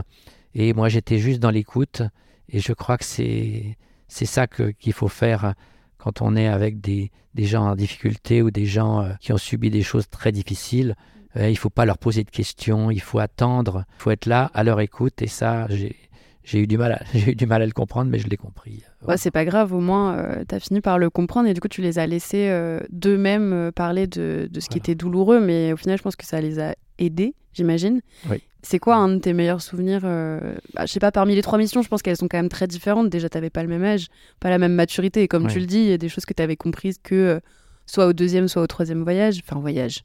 Et 0.54 0.72
moi, 0.72 0.88
j'étais 0.88 1.18
juste 1.18 1.40
dans 1.40 1.50
l'écoute. 1.50 2.02
Et 2.48 2.60
je 2.60 2.72
crois 2.72 2.98
que 2.98 3.04
c'est, 3.04 3.76
c'est 4.08 4.26
ça 4.26 4.46
qu'il 4.46 4.92
faut 4.92 5.08
faire 5.08 5.54
quand 5.98 6.22
on 6.22 6.34
est 6.34 6.48
avec 6.48 6.80
des, 6.80 7.10
des 7.34 7.44
gens 7.44 7.64
en 7.64 7.76
difficulté 7.76 8.42
ou 8.42 8.50
des 8.50 8.66
gens 8.66 9.02
euh, 9.02 9.12
qui 9.20 9.32
ont 9.32 9.38
subi 9.38 9.70
des 9.70 9.82
choses 9.82 10.08
très 10.08 10.32
difficiles. 10.32 10.96
Euh, 11.36 11.48
il 11.48 11.56
faut 11.56 11.70
pas 11.70 11.84
leur 11.84 11.98
poser 11.98 12.24
de 12.24 12.30
questions, 12.30 12.90
il 12.90 13.00
faut 13.00 13.20
attendre, 13.20 13.84
il 13.98 14.02
faut 14.02 14.10
être 14.10 14.26
là 14.26 14.50
à 14.54 14.64
leur 14.64 14.80
écoute. 14.80 15.22
Et 15.22 15.28
ça, 15.28 15.66
j'ai, 15.68 15.94
j'ai 16.42 16.60
eu 16.60 16.66
du 16.66 16.78
mal, 16.78 16.92
à, 16.92 17.02
j'ai 17.14 17.32
eu 17.32 17.34
du 17.36 17.46
mal 17.46 17.62
à 17.62 17.66
le 17.66 17.72
comprendre, 17.72 18.10
mais 18.10 18.18
je 18.18 18.28
l'ai 18.28 18.36
compris. 18.36 18.82
Ouais, 19.06 19.16
c'est 19.16 19.30
pas 19.30 19.44
grave, 19.44 19.72
au 19.72 19.80
moins 19.80 20.44
tu 20.48 20.54
as 20.54 20.60
fini 20.60 20.80
par 20.80 20.98
le 20.98 21.10
comprendre 21.10 21.48
et 21.48 21.54
du 21.54 21.60
coup 21.60 21.68
tu 21.68 21.80
les 21.80 21.98
as 21.98 22.06
laissés 22.06 22.48
euh, 22.50 22.80
d'eux-mêmes 22.90 23.52
euh, 23.52 23.72
parler 23.72 24.06
de, 24.06 24.48
de 24.50 24.60
ce 24.60 24.68
qui 24.68 24.78
était 24.78 24.94
douloureux, 24.94 25.40
mais 25.40 25.72
au 25.72 25.76
final 25.76 25.96
je 25.96 26.02
pense 26.02 26.16
que 26.16 26.26
ça 26.26 26.40
les 26.40 26.58
a 26.58 26.74
aidés, 27.00 27.34
j'imagine. 27.52 28.00
Oui. 28.30 28.36
C'est 28.62 28.78
quoi 28.78 28.96
un 28.96 29.08
de 29.08 29.18
tes 29.18 29.32
meilleurs 29.32 29.62
souvenirs 29.62 30.02
euh, 30.04 30.54
bah, 30.74 30.84
Je 30.86 30.92
sais 30.92 31.00
pas, 31.00 31.10
parmi 31.10 31.34
les 31.34 31.40
trois 31.42 31.58
missions, 31.58 31.80
je 31.82 31.88
pense 31.88 32.02
qu'elles 32.02 32.18
sont 32.18 32.28
quand 32.28 32.36
même 32.38 32.50
très 32.50 32.66
différentes. 32.66 33.08
Déjà, 33.08 33.28
t'avais 33.30 33.48
pas 33.50 33.62
le 33.62 33.68
même 33.70 33.82
âge, 33.84 34.08
pas 34.38 34.50
la 34.50 34.58
même 34.58 34.74
maturité, 34.74 35.22
et 35.22 35.28
comme 35.28 35.46
Ouais. 35.46 35.52
tu 35.52 35.58
le 35.60 35.66
dis, 35.66 35.78
il 35.78 35.88
y 35.88 35.92
a 35.92 35.98
des 35.98 36.10
choses 36.10 36.26
que 36.26 36.34
tu 36.34 36.42
avais 36.42 36.56
comprises 36.56 36.98
que 37.02 37.14
euh, 37.14 37.40
soit 37.86 38.06
au 38.06 38.12
deuxième, 38.12 38.48
soit 38.48 38.60
au 38.62 38.66
troisième 38.66 39.02
voyage, 39.02 39.40
enfin 39.44 39.58
voyage, 39.58 40.04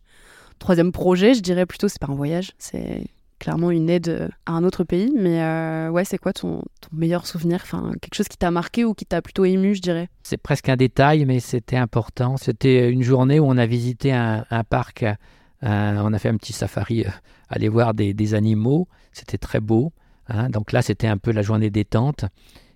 troisième 0.57 0.93
projet, 0.93 1.33
je 1.33 1.41
dirais 1.41 1.65
plutôt, 1.65 1.89
c'est 1.89 1.99
pas 1.99 2.07
un 2.09 2.15
voyage, 2.15 2.53
c'est 2.57 3.03
clairement 3.39 3.71
une 3.71 3.89
aide 3.89 4.07
euh, 4.07 4.29
à 4.45 4.53
un 4.53 4.63
autre 4.63 4.85
pays. 4.85 5.11
Mais 5.13 5.41
euh, 5.43 5.89
ouais, 5.89 6.05
c'est 6.05 6.17
quoi 6.17 6.31
ton, 6.31 6.59
ton 6.79 6.89
meilleur 6.93 7.27
souvenir? 7.27 7.59
Enfin, 7.61 7.91
quelque 8.01 8.15
chose 8.15 8.29
qui 8.29 8.37
t'a 8.37 8.51
marqué 8.51 8.85
ou 8.85 8.93
qui 8.93 9.05
t'a 9.05 9.21
plutôt 9.21 9.43
ému, 9.43 9.75
je 9.75 9.81
dirais? 9.81 10.07
C'est 10.23 10.37
presque 10.41 10.69
un 10.69 10.77
détail, 10.77 11.25
mais 11.25 11.41
c'était 11.41 11.75
important. 11.75 12.37
C'était 12.37 12.89
une 12.89 13.03
journée 13.03 13.41
où 13.41 13.45
on 13.45 13.57
a 13.57 13.65
visité 13.65 14.13
un, 14.13 14.45
un 14.49 14.63
parc, 14.63 15.03
euh, 15.65 15.97
on 16.03 16.13
a 16.13 16.19
fait 16.19 16.29
un 16.29 16.37
petit 16.37 16.53
safari, 16.53 17.05
euh, 17.05 17.09
aller 17.49 17.69
voir 17.69 17.93
des, 17.93 18.33
animaux. 18.33 18.87
C'était 19.11 19.37
très 19.37 19.59
beau. 19.59 19.93
hein. 20.27 20.49
Donc 20.49 20.71
là, 20.71 20.81
c'était 20.81 21.07
un 21.07 21.17
peu 21.17 21.31
la 21.31 21.41
journée 21.41 21.69
détente. 21.69 22.25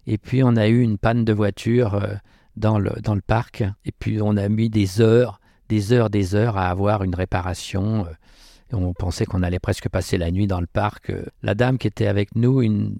Et 0.07 0.17
puis, 0.17 0.43
on 0.43 0.55
a 0.55 0.67
eu 0.67 0.81
une 0.81 0.97
panne 0.97 1.23
de 1.23 1.33
voiture 1.33 1.95
euh, 1.95 2.15
dans, 2.55 2.79
le, 2.79 2.91
parc. 3.25 3.63
Et 3.85 3.91
puis, 3.91 4.19
on 4.21 4.37
a 4.37 4.49
mis 4.49 4.69
des 4.69 5.01
heures, 5.01 5.39
des 5.67 5.93
heures, 5.93 6.09
des 6.09 6.35
heures 6.35 6.57
à 6.57 6.69
avoir 6.69 7.03
une 7.03 7.13
réparation. 7.13 8.07
on 8.73 8.93
pensait 8.93 9.25
qu'on 9.25 9.43
allait 9.43 9.59
presque 9.59 9.87
passer 9.89 10.17
la 10.17 10.31
nuit 10.31 10.47
dans 10.47 10.61
le 10.61 10.67
parc. 10.67 11.11
La 11.43 11.53
dame 11.53 11.77
qui 11.77 11.87
était 11.87 12.07
avec 12.07 12.35
nous, 12.35 12.63
il 12.63 12.97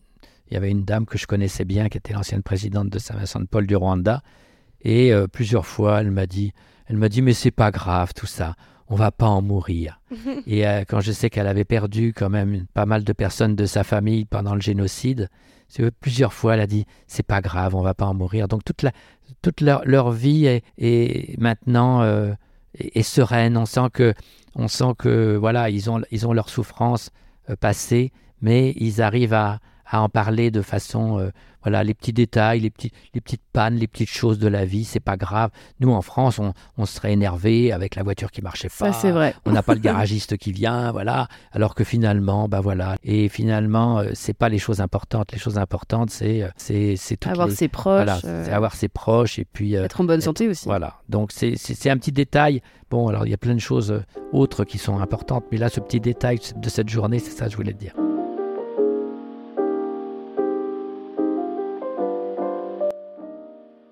y 0.52 0.56
avait 0.56 0.70
une 0.70 0.84
dame 0.84 1.06
que 1.08 1.18
je 1.18 1.26
connaissais 1.26 1.66
bien, 1.66 1.90
qui 1.90 1.98
était 1.98 2.14
l'ancienne 2.14 2.44
présidente 2.44 2.90
de 2.90 3.00
Saint-Vincent-de-Paul 3.00 3.66
du 3.66 3.76
Rwanda, 3.76 4.22
et 4.82 5.12
plusieurs 5.34 5.66
fois, 5.66 6.00
elle 6.00 6.12
m'a 6.12 6.26
dit, 6.26 6.54
elle 6.86 6.98
m'a 6.98 7.10
dit, 7.10 7.22
mais 7.22 7.34
c'est 7.34 7.52
pas 7.52 7.72
grave 7.72 8.14
tout 8.16 8.28
ça, 8.28 8.56
on 8.90 8.96
va 8.96 9.12
pas 9.12 9.28
en 9.28 9.42
mourir. 9.42 10.02
et 10.48 10.68
euh, 10.68 10.84
quand 10.88 11.00
je 11.00 11.12
sais 11.12 11.30
qu'elle 11.30 11.48
avait 11.48 11.64
perdu 11.66 12.14
quand 12.16 12.30
même 12.30 12.66
pas 12.74 12.86
mal 12.86 13.04
de 13.04 13.14
personnes 13.14 13.56
de 13.56 13.66
sa 13.66 13.84
famille 13.84 14.26
pendant 14.26 14.56
le 14.56 14.62
génocide, 14.62 15.30
c'est- 15.68 15.92
plusieurs 15.92 16.34
fois, 16.34 16.56
elle 16.56 16.62
a 16.62 16.68
dit, 16.68 16.86
c'est 17.08 17.26
pas 17.26 17.42
grave, 17.42 17.76
on 17.76 17.82
va 17.82 17.94
pas 17.94 18.06
en 18.08 18.14
mourir. 18.14 18.48
Donc 18.48 18.64
toute 18.66 18.82
la, 18.82 18.92
toute 19.42 19.62
leur, 19.62 19.82
leur 19.86 20.12
vie 20.12 20.46
est, 20.48 20.64
est 20.78 21.40
maintenant 21.40 22.02
euh, 22.02 22.34
est, 22.78 22.98
est 22.98 23.04
sereine. 23.04 23.56
On 23.58 23.66
sent 23.66 23.90
que, 23.94 24.14
on 24.56 24.68
sent 24.68 24.94
que 24.98 25.36
voilà, 25.38 25.70
ils 25.70 25.90
ont, 25.90 26.02
ils 26.12 26.28
ont 26.28 26.34
leur 26.34 26.50
souffrance 26.50 27.12
euh, 27.50 27.56
passée, 27.56 28.12
mais 28.42 28.74
ils 28.78 29.02
arrivent 29.02 29.34
à, 29.36 29.60
à 29.92 30.02
en 30.02 30.10
parler 30.10 30.52
de 30.52 30.62
façon, 30.62 31.18
euh, 31.20 31.32
voilà, 31.64 31.84
les 31.84 31.94
petits 31.94 32.14
détails, 32.14 32.60
les, 32.60 32.70
petits, 32.70 32.92
les 33.14 33.22
petites 33.22 33.42
pannes, 33.52 33.76
les 33.76 33.88
petites 33.88 34.10
choses 34.10 34.38
de 34.40 34.48
la 34.48 34.64
vie, 34.64 34.84
c'est 34.86 35.00
pas 35.00 35.18
grave. 35.18 35.50
Nous, 35.80 35.92
en 35.92 36.02
France, 36.02 36.38
on, 36.40 36.54
on 36.78 36.86
serait 36.86 37.12
énervé 37.12 37.72
avec 37.72 37.96
la 37.96 38.04
voiture 38.04 38.30
qui 38.32 38.42
marchait 38.42 38.70
Ça, 38.70 38.86
pas. 38.88 38.94
c'est 38.94 39.12
vrai. 39.12 39.34
On 39.46 39.52
n'a 39.52 39.64
pas 39.64 39.74
le 39.74 39.80
garagiste 39.90 40.38
qui 40.38 40.52
vient, 40.52 40.92
voilà. 40.92 41.28
Alors 41.52 41.74
que 41.76 41.84
finalement, 41.84 42.48
bah 42.48 42.62
voilà. 42.62 42.98
Et 43.04 43.30
finalement, 43.30 44.00
euh, 44.00 44.12
c'est 44.14 44.34
pas 44.38 44.48
les 44.48 44.60
choses 44.60 44.80
importantes. 44.80 45.32
Les 45.32 45.40
choses 45.40 45.58
importantes, 45.58 46.12
c'est, 46.12 46.44
euh, 46.44 46.50
c'est, 46.56 46.96
c'est 46.96 47.26
Avoir 47.28 47.48
les- 47.48 47.56
ses 47.56 47.68
proches, 47.68 47.96
voilà, 48.06 48.20
euh, 48.26 48.46
c'est 48.46 48.52
avoir 48.54 48.76
ses 48.76 48.88
proches 48.90 49.40
et 49.40 49.46
puis 49.46 49.74
être 49.74 50.00
en 50.02 50.04
bonne 50.04 50.22
santé 50.22 50.48
aussi. 50.48 50.66
voilà. 50.66 50.96
Donc 51.10 51.32
c'est, 51.34 51.56
c'est, 51.58 51.74
c'est 51.74 51.90
un 51.90 51.98
petit 51.98 52.12
détail. 52.12 52.62
Bon, 52.92 53.08
alors 53.08 53.26
il 53.26 53.32
y 53.32 53.34
a 53.34 53.38
plein 53.38 53.56
de 53.56 53.60
choses 53.60 54.02
autres 54.34 54.64
qui 54.66 54.78
sont 54.78 55.00
importantes, 55.00 55.46
mais 55.52 55.58
là, 55.58 55.70
ce 55.70 55.80
petit 55.80 56.00
détail 56.00 56.40
de 56.56 56.70
cette 56.70 56.90
journée, 56.90 57.20
c'est 57.20 57.32
ça 57.32 57.46
que 57.46 57.52
je 57.52 57.58
voulais 57.58 57.74
te 57.74 57.80
dire. 57.80 57.94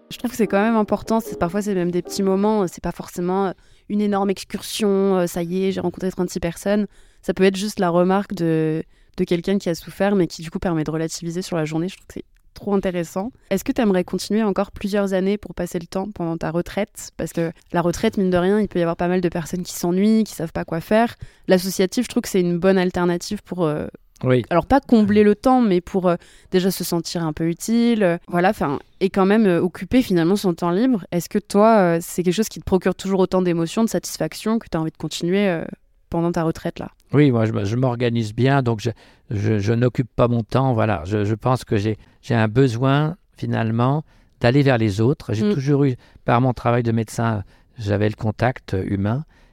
Je 0.09 0.17
trouve 0.17 0.31
que 0.31 0.37
c'est 0.37 0.47
quand 0.47 0.61
même 0.61 0.75
important. 0.77 1.19
Parfois 1.39 1.61
c'est 1.61 1.75
même 1.75 1.91
des 1.91 2.01
petits 2.01 2.23
moments. 2.23 2.65
C'est 2.67 2.83
pas 2.83 2.91
forcément 2.91 3.53
une 3.89 4.01
énorme 4.01 4.29
excursion. 4.29 5.17
euh, 5.17 5.27
Ça 5.27 5.43
y 5.43 5.65
est, 5.65 5.71
j'ai 5.71 5.81
rencontré 5.81 6.09
36 6.11 6.39
personnes. 6.39 6.87
Ça 7.21 7.33
peut 7.33 7.43
être 7.43 7.57
juste 7.57 7.79
la 7.79 7.89
remarque 7.89 8.33
de 8.33 8.83
de 9.17 9.23
quelqu'un 9.23 9.57
qui 9.57 9.67
a 9.67 9.73
souffert, 9.73 10.15
mais 10.15 10.27
qui 10.27 10.43
du 10.43 10.51
coup 10.51 10.59
permet 10.59 10.83
de 10.83 10.91
relativiser 10.91 11.41
sur 11.41 11.57
la 11.57 11.65
journée. 11.65 11.89
Je 11.89 11.95
trouve 11.95 12.05
que 12.05 12.13
c'est 12.13 12.25
trop 12.53 12.75
intéressant. 12.75 13.31
Est-ce 13.49 13.63
que 13.63 13.71
tu 13.71 13.81
aimerais 13.81 14.03
continuer 14.03 14.43
encore 14.43 14.71
plusieurs 14.71 15.13
années 15.13 15.39
pour 15.39 15.55
passer 15.55 15.79
le 15.79 15.87
temps 15.87 16.07
pendant 16.11 16.37
ta 16.37 16.51
retraite? 16.51 17.09
Parce 17.17 17.33
que 17.33 17.51
la 17.73 17.81
retraite, 17.81 18.17
mine 18.17 18.29
de 18.29 18.37
rien, 18.37 18.59
il 18.59 18.67
peut 18.67 18.77
y 18.77 18.83
avoir 18.83 18.95
pas 18.95 19.07
mal 19.07 19.19
de 19.21 19.29
personnes 19.29 19.63
qui 19.63 19.73
s'ennuient, 19.73 20.23
qui 20.23 20.35
savent 20.35 20.51
pas 20.51 20.65
quoi 20.65 20.81
faire. 20.81 21.15
L'associatif, 21.47 22.03
je 22.05 22.09
trouve 22.09 22.21
que 22.21 22.29
c'est 22.29 22.41
une 22.41 22.59
bonne 22.59 22.77
alternative 22.77 23.41
pour 23.43 23.65
euh, 23.65 23.87
Oui. 24.23 24.43
alors 24.49 24.65
pas 24.65 24.79
combler 24.79 25.23
le 25.23 25.35
temps, 25.35 25.61
mais 25.61 25.79
pour 25.81 26.07
euh, 26.07 26.15
déjà 26.51 26.71
se 26.71 26.83
sentir 26.83 27.23
un 27.23 27.33
peu 27.33 27.47
utile, 27.47 28.03
euh, 28.03 28.17
voilà, 28.27 28.49
enfin, 28.49 28.79
et 28.99 29.09
quand 29.09 29.25
même 29.25 29.45
euh, 29.45 29.61
occuper 29.61 30.01
finalement 30.01 30.35
son 30.35 30.53
temps 30.53 30.71
libre. 30.71 31.05
Est-ce 31.11 31.29
que 31.29 31.39
toi, 31.39 31.99
c'est 32.01 32.23
quelque 32.23 32.33
chose 32.33 32.49
qui 32.49 32.59
te 32.59 32.65
procure 32.65 32.95
toujours 32.95 33.19
autant 33.19 33.41
d'émotions, 33.41 33.83
de 33.83 33.89
satisfaction, 33.89 34.57
que 34.59 34.67
tu 34.71 34.77
as 34.77 34.81
envie 34.81 34.91
de 34.91 34.97
continuer 34.97 35.61
pendant 36.09 36.31
ta 36.31 36.43
retraite 36.43 36.79
là? 36.79 36.89
Oui, 37.13 37.31
moi 37.31 37.45
je, 37.45 37.75
m'organise 37.75 38.33
bien, 38.33 38.61
donc 38.63 38.81
je, 38.81 38.89
je, 39.29 39.59
je 39.59 39.73
n'occupe 39.73 40.09
pas 40.15 40.27
mon 40.27 40.43
temps. 40.43 40.73
Voilà, 40.73 41.03
je, 41.05 41.23
je 41.23 41.35
pense 41.35 41.63
que 41.63 41.77
j'ai, 41.77 41.97
un 42.29 42.47
besoin 42.47 43.15
finalement 43.37 44.03
d'aller 44.41 44.61
vers 44.63 44.77
les 44.77 44.99
autres. 45.01 45.33
J'ai 45.33 45.45
Mm. 45.45 45.53
toujours 45.53 45.83
eu, 45.85 45.95
par 46.25 46.41
mon 46.41 46.53
travail 46.53 46.83
de 46.83 46.91
médecin, 46.91 47.43
j'avais 47.77 48.09
le 48.09 48.15
contact 48.15 48.73
euh, 48.73 48.83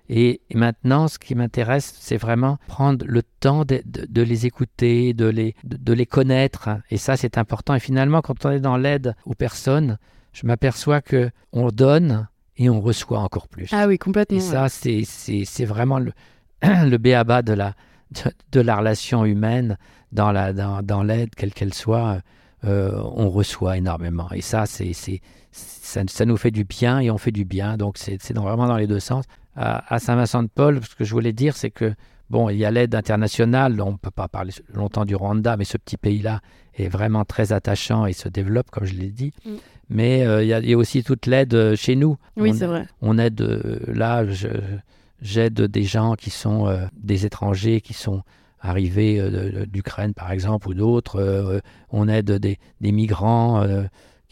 Et 0.08 0.42
maintenant, 0.54 1.08
ce 1.08 1.18
qui 1.18 1.34
m'intéresse, 1.34 1.94
c'est 1.98 2.16
vraiment 2.18 2.58
prendre 2.66 3.06
le 3.08 3.22
temps 3.22 3.64
de, 3.64 3.80
de- 3.86 4.06
de 4.08 4.22
les 4.22 4.44
écouter, 4.46 5.14
de 5.14 5.26
les, 5.26 5.54
de, 5.64 5.76
de 5.78 5.92
les 5.94 6.04
connaître. 6.06 6.68
Et 6.90 6.98
ça, 6.98 7.16
c'est 7.16 7.38
important. 7.38 7.74
Et 7.74 7.80
finalement, 7.80 8.20
quand 8.20 8.44
on 8.44 8.50
est 8.50 8.60
dans 8.60 8.76
l'aide 8.76 9.14
aux 9.24 9.34
personnes, 9.34 9.98
je 10.32 10.46
m'aperçois 10.46 11.00
que 11.00 11.30
on 11.52 11.68
donne 11.68 12.28
et 12.58 12.68
on 12.68 12.80
reçoit 12.80 13.20
encore 13.20 13.48
plus. 13.48 13.68
Ah 13.72 13.86
oui, 13.86 13.98
complètement. 13.98 14.36
Et 14.36 14.40
ça, 14.40 14.68
c'est, 14.68 15.64
vraiment 15.64 15.98
le, 15.98 16.12
le 16.62 16.96
béaba 16.98 17.40
de 17.42 17.52
la, 17.54 17.74
de, 18.10 18.30
de 18.52 18.60
la 18.60 18.76
relation 18.76 19.24
humaine 19.24 19.78
dans, 20.12 20.32
la, 20.32 20.52
dans, 20.52 20.82
dans 20.82 21.02
l'aide, 21.02 21.30
quelle 21.34 21.54
qu'elle 21.54 21.74
soit. 21.74 22.20
euh, 22.64 23.00
on 23.16 23.30
reçoit 23.30 23.76
énormément. 23.78 24.30
Et 24.32 24.40
ça, 24.42 24.66
c'est, 24.66 24.92
ça, 25.52 26.02
ça 26.06 26.24
nous 26.24 26.36
fait 26.36 26.50
du 26.50 26.64
bien 26.64 26.98
et 27.00 27.10
on 27.10 27.18
fait 27.18 27.32
du 27.32 27.44
bien. 27.44 27.76
Donc, 27.76 27.96
c'est, 27.98 28.20
vraiment 28.34 28.66
dans 28.66 28.76
les 28.76 28.86
deux 28.86 29.00
sens. 29.00 29.24
À, 29.56 29.94
à 29.94 29.98
Saint-Vincent-de-Paul, 29.98 30.80
ce 30.84 30.94
que 30.94 31.04
je 31.04 31.12
voulais 31.12 31.32
dire, 31.32 31.56
c'est 31.56 31.70
que, 31.70 31.94
bon, 32.30 32.48
il 32.48 32.56
y 32.56 32.64
a 32.64 32.70
l'aide 32.70 32.94
internationale. 32.94 33.80
On 33.80 33.92
ne 33.92 33.96
peut 33.96 34.10
pas 34.10 34.28
parler 34.28 34.52
longtemps 34.72 35.04
du 35.04 35.14
Rwanda, 35.14 35.56
mais 35.56 35.64
ce 35.64 35.76
petit 35.78 35.96
pays-là 35.96 36.40
est 36.76 36.88
vraiment 36.88 37.24
très 37.24 37.52
attachant 37.52 38.06
et 38.06 38.12
se 38.12 38.28
développe, 38.28 38.70
comme 38.70 38.84
je 38.84 38.94
l'ai 38.94 39.10
dit. 39.10 39.32
Mm. 39.44 39.50
Mais 39.90 40.26
euh, 40.26 40.42
il 40.42 40.48
y, 40.48 40.54
a- 40.54 40.60
il 40.60 40.70
y 40.70 40.72
a 40.72 40.78
aussi 40.78 41.04
toute 41.04 41.26
l'aide 41.26 41.54
euh, 41.54 41.76
chez 41.76 41.94
nous. 41.94 42.16
Oui, 42.36 42.52
c'est 42.54 42.66
vrai. 42.66 42.86
on 43.02 43.18
aide 43.18 43.40
euh, 43.42 43.78
là 43.86 44.24
j'aide 45.20 45.60
des 45.60 45.84
gens 45.84 46.14
qui 46.14 46.30
sont 46.30 46.66
euh, 46.66 46.86
des 46.96 47.26
étrangers 47.26 47.80
qui 47.80 47.92
sont 47.94 48.22
arrivés 48.60 49.20
d'Ukraine 49.66 50.14
par 50.14 50.32
exemple 50.32 50.68
ou 50.68 50.74
d'autres 50.74 51.60
on 51.90 52.08
aide 52.08 52.30
des, 52.32 52.58
des 52.80 52.92
migrants 52.92 53.62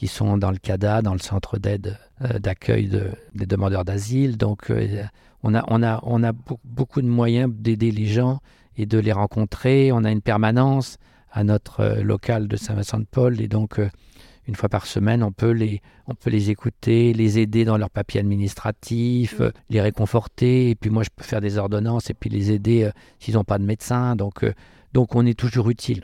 qui 0.02 0.08
sont 0.08 0.36
dans 0.36 0.50
le 0.50 0.58
CADA 0.58 1.00
dans 1.00 1.12
le 1.12 1.20
centre 1.20 1.58
d'aide 1.58 1.96
euh, 2.22 2.40
d'accueil 2.40 2.88
de- 2.88 3.12
des 3.36 3.46
demandeurs 3.46 3.84
d'asile 3.84 4.36
donc 4.36 4.68
euh, 4.68 5.04
on 5.44 5.54
a 5.54 5.62
on 5.68 5.80
a 5.80 6.00
on 6.02 6.24
a 6.24 6.32
beau- 6.32 6.58
beaucoup 6.64 7.00
de 7.02 7.06
moyens 7.06 7.48
d'aider 7.54 7.92
les 7.92 8.06
gens 8.06 8.40
et 8.76 8.84
de 8.84 8.98
les 8.98 9.12
rencontrer 9.12 9.92
on 9.92 10.02
a 10.02 10.10
une 10.10 10.20
permanence 10.20 10.96
à 11.30 11.44
notre 11.44 11.80
euh, 11.80 12.02
local 12.02 12.48
de 12.48 12.56
Saint-Vincent-de-Paul 12.56 13.40
et 13.40 13.46
donc 13.46 13.80
une 14.48 14.56
fois 14.56 14.68
par 14.68 14.86
semaine, 14.86 15.22
on 15.22 15.30
peut 15.30 15.52
les, 15.52 15.80
on 16.08 16.16
peut 16.16 16.28
les 16.28 16.50
écouter, 16.50 17.12
les 17.12 17.38
aider 17.38 17.64
dans 17.64 17.78
leurs 17.78 17.90
papiers 17.90 18.18
administratifs, 18.18 19.38
Mm. 19.38 19.50
les 19.70 19.80
réconforter. 19.80 20.70
Et 20.70 20.74
puis 20.74 20.90
moi, 20.90 21.04
je 21.04 21.10
peux 21.14 21.22
faire 21.22 21.40
des 21.40 21.58
ordonnances 21.58 22.10
et 22.10 22.14
puis 22.14 22.28
les 22.28 22.50
aider 22.50 22.82
euh, 22.82 22.90
s'ils 23.20 23.34
n'ont 23.34 23.44
pas 23.44 23.58
de 23.58 23.64
médecin. 23.64 24.16
Donc, 24.16 24.42
euh, 24.42 24.52
donc 24.94 25.14
on 25.14 25.24
est 25.26 25.38
toujours 25.38 25.70
utile. 25.70 26.02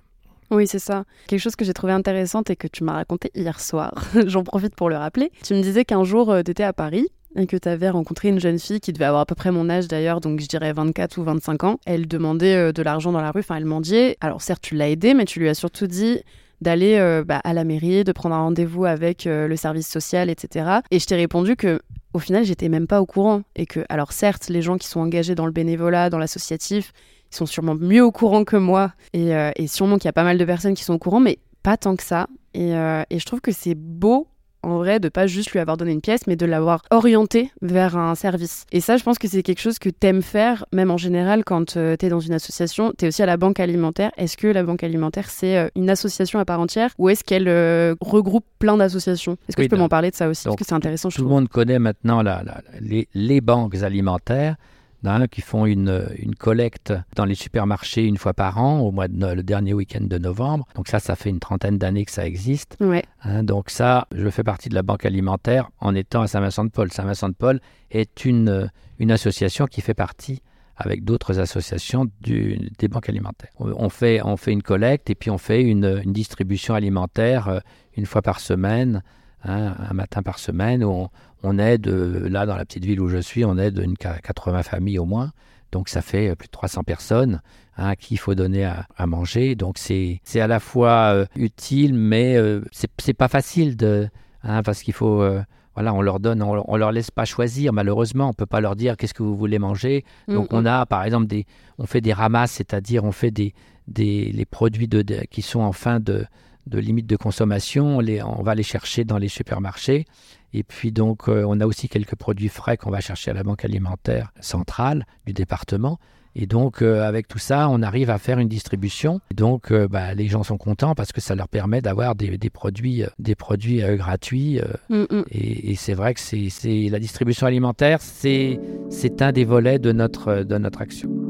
Oui, 0.51 0.67
c'est 0.67 0.79
ça. 0.79 1.05
Quelque 1.27 1.41
chose 1.41 1.57
que 1.57 1.65
j'ai 1.65 1.75
trouvé 1.75 1.93
intéressante 1.93 2.51
et 2.51 2.57
que 2.57 2.69
tu 2.69 2.85
m'as 2.85 2.95
raconté 2.95 3.31
hier 3.35 3.61
soir, 3.61 3.93
j'en 4.27 4.45
profite 4.45 4.75
pour 4.75 4.89
le 4.89 4.97
rappeler. 4.97 5.31
Tu 5.45 5.55
me 5.55 5.63
disais 5.63 5.85
qu'un 5.85 6.05
jour, 6.05 6.35
tu 6.45 6.51
étais 6.51 6.65
à 6.65 6.73
Paris 6.73 7.09
et 7.37 7.47
que 7.47 7.57
tu 7.57 7.69
avais 7.69 7.91
rencontré 7.91 8.29
une 8.29 8.41
jeune 8.41 8.59
fille 8.59 8.81
qui 8.81 8.93
devait 8.93 9.05
avoir 9.05 9.23
à 9.23 9.27
peu 9.27 9.35
près 9.35 9.51
mon 9.51 9.69
âge 9.69 9.89
d'ailleurs, 9.89 10.21
donc 10.21 10.41
je 10.41 10.47
dirais 10.47 10.73
24 10.73 11.19
ou 11.19 11.25
25 11.25 11.65
ans. 11.65 11.81
Elle 11.87 12.09
demandait 12.09 12.55
euh, 12.55 12.73
de 12.73 12.83
l'argent 12.83 13.13
dans 13.13 13.21
la 13.21 13.31
rue, 13.31 13.41
enfin 13.41 13.57
elle 13.57 13.65
mendiait. 13.65 14.17
Alors 14.21 14.43
certes, 14.43 14.63
tu 14.63 14.75
l'as 14.75 14.89
aidée, 14.89 15.15
mais 15.15 15.25
tu 15.25 15.41
lui 15.41 15.49
as 15.49 15.55
surtout 15.55 15.87
dit 15.87 16.21
d'aller 16.61 16.97
euh, 16.97 17.23
bah, 17.25 17.41
à 17.45 17.53
la 17.53 17.65
mairie, 17.65 18.03
de 18.05 18.13
prendre 18.13 18.35
un 18.35 18.41
rendez-vous 18.41 18.85
avec 18.85 19.27
euh, 19.27 19.47
le 19.47 19.57
service 19.57 19.89
social, 19.89 20.29
etc. 20.31 20.81
Et 20.91 20.99
je 20.99 21.07
t'ai 21.07 21.17
répondu 21.17 21.55
que 21.55 21.81
au 22.15 22.19
final, 22.19 22.45
j'étais 22.45 22.69
même 22.69 22.87
pas 22.87 23.01
au 23.01 23.07
courant. 23.07 23.43
Et 23.55 23.67
que, 23.67 23.81
alors 23.89 24.13
certes, 24.13 24.49
les 24.49 24.63
gens 24.63 24.79
qui 24.79 24.89
sont 24.89 25.01
engagés 25.01 25.35
dans 25.35 25.47
le 25.47 25.53
bénévolat, 25.53 26.11
dans 26.11 26.19
l'associatif, 26.19 26.93
ils 27.33 27.37
sont 27.37 27.47
sûrement 27.47 27.75
mieux 27.75 28.05
au 28.05 28.13
courant 28.13 28.45
que 28.45 28.57
moi. 28.57 28.93
Et, 29.13 29.35
euh, 29.35 29.51
et 29.57 29.67
sûrement 29.67 29.97
qu'il 29.97 30.07
y 30.07 30.09
a 30.09 30.13
pas 30.13 30.25
mal 30.25 30.39
de 30.39 30.45
personnes 30.45 30.75
qui 30.75 30.85
sont 30.85 30.95
au 30.95 30.99
courant, 30.99 31.21
mais 31.21 31.39
pas 31.63 31.77
tant 31.77 31.97
que 31.97 32.03
ça. 32.03 32.27
Et, 32.55 32.75
euh, 32.75 33.03
et 33.11 33.19
je 33.19 33.25
trouve 33.27 33.41
que 33.41 33.53
c'est 33.53 33.75
beau, 33.75 34.27
en 34.63 34.79
vrai, 34.79 34.99
de 34.99 35.09
pas 35.09 35.27
juste 35.29 35.53
lui 35.53 35.61
avoir 35.61 35.77
donné 35.77 35.93
une 35.93 36.01
pièce, 36.01 36.27
mais 36.27 36.35
de 36.35 36.45
l'avoir 36.47 36.83
orienté 36.91 37.53
vers 37.63 37.97
un 37.97 38.15
service. 38.17 38.65
Et 38.73 38.81
ça, 38.81 38.97
je 38.97 39.05
pense 39.05 39.19
que 39.19 39.29
c'est 39.29 39.43
quelque 39.43 39.61
chose 39.61 39.79
que 39.79 39.89
t'aimes 39.89 40.23
faire, 40.23 40.65
même 40.73 40.91
en 40.91 40.97
général, 40.97 41.45
quand 41.45 41.65
tu 41.67 41.79
t'es 41.99 42.09
dans 42.09 42.19
une 42.21 42.33
association. 42.33 42.93
T'es 42.97 43.07
aussi 43.09 43.23
à 43.23 43.27
la 43.27 43.37
banque 43.37 43.61
alimentaire. 43.61 44.11
Est-ce 44.17 44.37
que 44.37 44.47
la 44.49 44.63
banque 44.65 44.83
alimentaire, 44.83 45.31
c'est 45.31 45.57
euh, 45.59 45.69
une 45.77 45.91
association 45.91 46.39
à 46.41 46.45
part 46.45 46.59
entière 46.61 46.91
ou 46.99 47.09
est-ce 47.09 47.23
qu'elle 47.23 47.47
euh, 47.49 47.95
regroupe 48.01 48.45
plein 48.59 48.77
d'associations? 48.77 49.37
Est-ce 49.49 49.57
que 49.57 49.63
Oui, 49.63 49.67
tu 49.69 49.71
peux 49.71 49.77
m'en 49.81 49.89
parler 49.89 50.11
de 50.11 50.17
ça 50.17 50.29
aussi? 50.29 50.45
Parce 50.45 50.53
donc, 50.55 50.59
que 50.59 50.65
c'est 50.65 50.75
intéressant, 50.75 51.11
je 51.11 51.17
Tout 51.17 51.23
le 51.23 51.29
monde 51.29 51.49
connaît 51.49 51.79
maintenant 51.79 52.23
la- 52.23 52.43
la- 52.43 52.63
les, 52.81 53.09
les 53.15 53.41
banques 53.41 53.77
alimentaires 53.77 54.57
hein, 55.05 55.27
qui 55.27 55.41
font 55.41 55.67
une, 55.67 56.09
une 56.19 56.35
collecte 56.35 56.93
dans 57.17 57.25
les 57.25 57.35
supermarchés 57.35 58.05
une 58.05 58.17
fois 58.17 58.35
par 58.35 58.59
an, 58.59 58.81
au 58.81 58.91
mois 58.91 59.09
de 59.09 59.27
le 59.35 59.43
dernier 59.43 59.75
week-end 59.75 60.03
de 60.03 60.19
novembre. 60.19 60.67
Donc 60.75 60.89
ça, 60.89 60.99
ça 60.99 61.17
fait 61.17 61.31
une 61.31 61.41
trentaine 61.41 61.79
d'années 61.79 62.05
que 62.05 62.11
ça 62.13 62.27
existe. 62.27 62.77
Ouais. 62.81 63.05
Hein, 63.23 63.43
donc 63.43 63.71
ça, 63.71 64.07
je 64.15 64.29
fais 64.31 64.43
partie 64.45 64.69
de 64.69 64.75
la 64.75 64.83
banque 64.83 65.05
alimentaire 65.07 65.71
en 65.81 65.95
étant 65.95 66.23
à 66.23 66.27
Saint-Vincent-de-Paul. 66.27 66.93
Saint-Vincent-de-Paul 66.93 67.61
est 67.91 68.25
une, 68.25 68.71
une 68.99 69.11
association 69.11 69.67
qui 69.67 69.81
fait 69.81 69.95
partie 69.95 70.43
avec 70.77 71.05
d'autres 71.05 71.41
associations 71.41 72.07
du- 72.21 72.71
des 72.79 72.87
banques 72.87 73.09
alimentaires. 73.09 73.51
On, 73.59 73.73
on 73.73 73.89
fait, 73.89 74.23
on 74.23 74.37
fait 74.37 74.53
une 74.53 74.63
collecte 74.63 75.11
et 75.11 75.17
puis 75.17 75.31
on 75.31 75.39
fait 75.39 75.63
une, 75.63 76.01
une 76.05 76.13
distribution 76.13 76.75
alimentaire 76.75 77.49
euh, 77.49 77.59
une 77.97 78.07
fois 78.07 78.23
par 78.23 78.39
semaine, 78.39 79.03
hein, 79.45 79.75
un 79.91 79.95
matin 79.95 80.23
par 80.23 80.39
semaine, 80.39 80.83
où 80.85 80.89
on, 80.91 81.09
on 81.43 81.59
aide, 81.59 81.89
euh, 81.89 82.29
là 82.29 82.47
dans 82.47 82.57
la 82.57 82.65
petite 82.65 82.85
ville 82.85 83.01
où 83.01 83.09
je 83.09 83.19
suis, 83.19 83.45
on 83.45 83.57
aide 83.59 83.79
une 83.79 83.95
qua- 83.95 84.19
80 84.21 84.63
familles 84.63 84.99
au 84.99 85.05
moins. 85.05 85.33
Donc 85.73 85.89
ça 85.89 86.01
fait 86.03 86.31
euh, 86.31 86.35
plus 86.35 86.47
de 86.47 86.53
300 86.53 86.83
personnes 86.83 87.41
hein, 87.77 87.89
à 87.91 87.97
qui 87.97 88.15
il 88.15 88.17
faut 88.19 88.35
donner 88.35 88.65
à, 88.65 88.87
à 88.97 89.07
manger. 89.07 89.55
Donc 89.55 89.77
c'est 89.79 90.21
à 90.41 90.47
la 90.47 90.61
fois 90.61 91.13
euh, 91.15 91.27
utile, 91.37 91.95
mais 91.95 92.37
euh, 92.37 92.63
c'est 92.99 93.15
pas 93.15 93.29
facile 93.29 93.77
de 93.77 94.09
hein, 94.43 94.63
parce 94.63 94.83
qu'il 94.83 94.95
faut 94.95 95.21
euh, 95.23 95.43
voilà, 95.75 95.95
on 95.95 96.01
leur 96.03 96.19
donne, 96.19 96.43
on, 96.43 96.65
on 96.67 96.77
leur 96.77 96.91
laisse 96.91 97.11
pas 97.13 97.25
choisir. 97.25 97.73
Malheureusement, 97.73 98.29
on 98.31 98.33
peut 98.33 98.47
pas 98.47 98.61
leur 98.61 98.75
dire 98.75 98.97
qu'est-ce 98.97 99.15
que 99.15 99.23
vous 99.23 99.37
voulez 99.37 99.59
manger. 99.61 100.05
Donc 100.27 100.51
Mm, 100.53 100.57
on 100.57 100.63
mm. 100.63 100.67
a 100.67 100.87
par 100.87 101.05
exemple 101.05 101.27
des, 101.29 101.47
on 101.79 101.87
fait 101.87 102.01
des 102.01 102.13
ramasses, 102.15 102.53
c'est-à-dire 102.53 103.05
on 103.05 103.13
fait 103.13 103.31
des, 103.31 103.53
des 103.87 104.33
les 104.33 104.45
produits 104.47 104.89
de, 104.89 105.03
de- 105.03 105.23
qui 105.31 105.43
sont 105.43 105.61
en 105.61 105.73
fin 105.73 106.01
de 106.01 106.25
de 106.69 106.79
limites 106.79 107.07
de 107.07 107.17
consommation, 107.17 107.99
on, 107.99 108.01
les, 108.01 108.23
on 108.23 108.43
va 108.43 108.55
les 108.55 108.63
chercher 108.63 109.05
dans 109.05 109.19
les 109.19 109.29
supermarchés. 109.29 110.05
Et 110.53 110.63
puis 110.63 110.93
donc, 110.93 111.29
euh, 111.29 111.45
on 111.47 111.61
a 111.61 111.67
aussi 111.67 111.89
quelques 111.89 112.17
produits 112.17 112.49
frais 112.49 112.77
qu'on 112.77 112.91
va 112.91 113.01
chercher 113.01 113.31
à 113.31 113.35
la 113.35 113.43
banque 113.43 113.65
alimentaire 113.65 114.33
centrale 114.41 115.07
du 115.27 115.33
département. 115.33 115.99
Et 116.35 116.47
donc, 116.47 116.83
euh, 116.83 117.03
avec 117.03 117.27
tout 117.27 117.39
ça, 117.39 117.69
on 117.69 117.83
arrive 117.83 118.11
à 118.11 118.19
faire 118.19 118.39
une 118.39 118.49
distribution. 118.49 119.21
Et 119.31 119.35
donc, 119.35 119.73
euh, 119.73 119.89
bah, 119.89 120.15
les 120.15 120.29
gens 120.29 120.45
sont 120.45 120.57
contents 120.57 120.95
parce 120.95 121.11
que 121.11 121.21
ça 121.21 121.35
leur 121.35 121.49
permet 121.49 121.81
d'avoir 121.81 122.15
des, 122.15 122.39
des 122.39 122.51
produits, 122.51 123.03
des 123.19 123.35
produits 123.35 123.83
gratuits. 123.97 124.61
Mm, 124.89 125.03
mm. 125.11 125.25
et, 125.31 125.73
et 125.73 125.75
c'est 125.75 125.95
vrai 125.95 126.15
que 126.15 126.21
c'est 126.21 126.89
la 126.91 126.99
distribution 127.01 127.47
alimentaire, 127.47 128.01
c'est 128.01 128.61
c'est 128.91 129.21
un 129.21 129.33
des 129.33 129.45
volets 129.45 129.79
de 129.79 129.93
notre, 129.93 130.45
de 130.45 130.59
notre 130.59 130.81
action. 130.81 131.28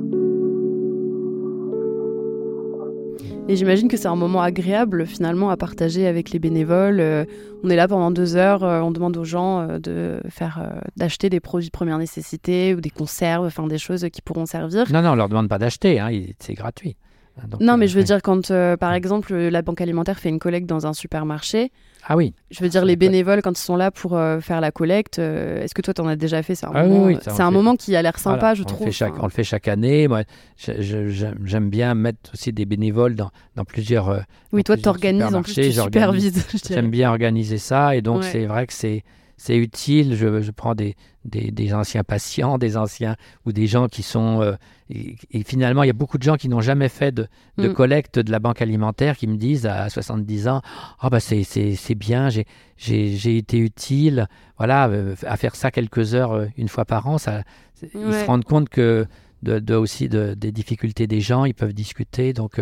Et 3.51 3.57
j'imagine 3.57 3.89
que 3.89 3.97
c'est 3.97 4.09
un 4.09 4.15
moment 4.15 4.43
agréable 4.43 5.07
finalement 5.07 5.49
à 5.49 5.57
partager 5.57 6.07
avec 6.07 6.33
les 6.33 6.39
bénévoles. 6.39 7.01
Euh, 7.01 7.25
on 7.65 7.71
est 7.71 7.77
là 7.77 7.89
pendant 7.89 8.11
deux 8.11 8.37
heures, 8.37 8.63
euh, 8.63 8.83
on 8.83 8.91
demande 8.91 9.17
aux 9.17 9.25
gens 9.25 9.61
euh, 9.61 9.79
de 9.79 10.21
faire, 10.29 10.71
d'acheter 10.99 11.31
des 11.31 11.41
produits 11.41 11.69
de 11.69 11.73
première 11.73 11.97
nécessité 11.97 12.75
ou 12.75 12.83
des 12.83 12.91
conserves, 12.91 13.47
enfin 13.47 13.67
des 13.67 13.79
choses 13.79 14.07
qui 14.13 14.21
pourront 14.21 14.45
servir. 14.45 14.85
Non, 14.93 15.01
non, 15.01 15.13
on 15.13 15.15
leur 15.15 15.31
demande 15.31 15.49
pas 15.49 15.59
d'acheter, 15.59 15.99
hein, 15.99 16.11
c'est 16.41 16.53
gratuit. 16.53 16.97
Donc, 17.47 17.61
Non, 17.61 17.75
euh, 17.75 17.77
mais 17.77 17.87
je 17.89 17.95
veux 17.95 18.01
ouais. 18.01 18.05
dire 18.05 18.23
quand 18.23 18.51
euh, 18.51 18.77
par 18.77 18.93
exemple 18.95 19.35
la 19.35 19.63
banque 19.63 19.81
alimentaire 19.81 20.19
fait 20.19 20.29
une 20.29 20.39
collecte 20.39 20.67
dans 20.67 20.87
un 20.87 20.93
supermarché, 20.93 21.71
Ah 22.07 22.17
oui, 22.17 22.35
je 22.51 22.61
veux 22.63 22.69
dire 22.69 22.85
les 22.85 22.97
bénévoles 22.97 23.43
quand 23.43 23.59
ils 23.59 23.63
sont 23.63 23.77
là 23.77 23.91
pour 23.91 24.17
euh, 24.17 24.41
faire 24.41 24.61
la 24.61 24.71
collecte, 24.71 25.19
euh, 25.19 25.63
est-ce 25.63 25.75
que 25.75 25.83
toi 25.83 25.95
t'en 25.95 26.07
as 26.09 26.17
déjà 26.17 26.43
fait? 26.43 26.55
C'est 26.55 26.67
un, 26.67 26.73
Ah 26.75 26.85
moment, 26.85 27.05
oui, 27.07 27.17
ça, 27.23 27.33
on 27.33 27.37
c'est 27.37 27.43
un 27.43 27.51
moment 27.51 27.77
qui 27.77 27.95
a 27.97 28.03
l'air 28.03 28.19
sympa, 28.19 28.39
Voilà, 28.39 28.55
je 28.55 28.63
on 28.63 28.65
trouve. 28.65 28.87
Le 28.87 28.93
fait 28.93 28.93
chaque, 28.99 29.13
Enfin, 29.13 29.21
on 29.23 29.27
le 29.27 29.31
fait 29.33 29.45
chaque 29.45 29.69
année. 29.69 30.09
Moi, 30.09 30.23
j'aime 30.57 31.71
bien 31.71 31.95
mettre 31.95 32.31
aussi 32.35 32.53
des 32.53 32.65
bénévoles 32.67 33.15
dans, 33.15 33.31
dans 33.57 33.65
plusieurs. 33.65 34.09
euh, 34.09 34.21
oui, 34.53 34.63
dans 34.63 34.75
toi 34.75 34.77
t'organises 34.83 35.35
en 35.35 35.43
plus, 35.43 35.55
tu 35.55 35.73
supervises. 35.73 36.47
J'aime 36.69 36.91
bien 36.91 37.11
organiser 37.11 37.59
ça 37.59 37.95
et 37.97 38.03
donc 38.03 38.19
Ouais. 38.23 38.29
c'est 38.33 38.47
vrai 38.47 38.67
que 38.67 38.73
c'est 38.73 39.05
c'est 39.39 39.57
utile. 39.57 40.15
Je, 40.15 40.43
je 40.43 40.51
prends 40.51 40.75
des, 40.75 40.95
des, 41.25 41.51
des 41.51 41.73
anciens 41.73 42.05
patients, 42.05 42.59
des 42.59 42.77
anciens 42.77 43.17
ou 43.47 43.53
des 43.53 43.67
gens 43.67 43.89
qui 43.89 44.03
sont 44.03 44.43
euh, 44.43 44.53
et, 44.91 45.17
et 45.31 45.43
finalement 45.45 45.83
il 45.85 45.87
y 45.87 45.91
a 45.91 45.95
beaucoup 45.95 46.19
de 46.19 46.23
gens 46.25 46.37
qui 46.37 46.49
n'ont 46.51 46.61
jamais 46.61 46.89
fait 46.91 47.13
de, 47.13 47.27
de 47.57 47.69
Mm. 47.69 47.73
collecte 47.75 48.19
de 48.19 48.31
la 48.31 48.39
banque 48.41 48.61
alimentaire 48.61 49.17
qui 49.17 49.27
me 49.27 49.37
disent 49.37 49.65
à 49.67 49.89
70 49.89 50.49
ans 50.49 50.61
ah 51.01 51.09
bah 51.09 51.21
c'est 51.21 51.95
bien 51.95 52.29
j'ai 52.31 53.37
été 53.39 53.59
utile 53.59 54.27
voilà 54.57 54.89
euh, 54.89 55.15
à 55.27 55.37
faire 55.37 55.55
ça 55.57 55.71
quelques 55.71 56.15
heures 56.15 56.33
euh, 56.33 56.47
une 56.57 56.69
fois 56.69 56.85
par 56.85 57.07
an 57.07 57.19
ça 57.19 57.43
ils 57.83 57.91
se 58.13 58.25
rendent 58.27 58.45
compte 58.45 58.69
que 58.69 59.07
de, 59.43 59.59
de 59.61 59.75
aussi 59.75 60.09
de- 60.09 60.35
des 60.35 60.51
difficultés 60.53 61.07
des 61.07 61.21
gens 61.21 61.45
ils 61.45 61.55
peuvent 61.55 61.73
discuter 61.75 62.33
donc 62.33 62.61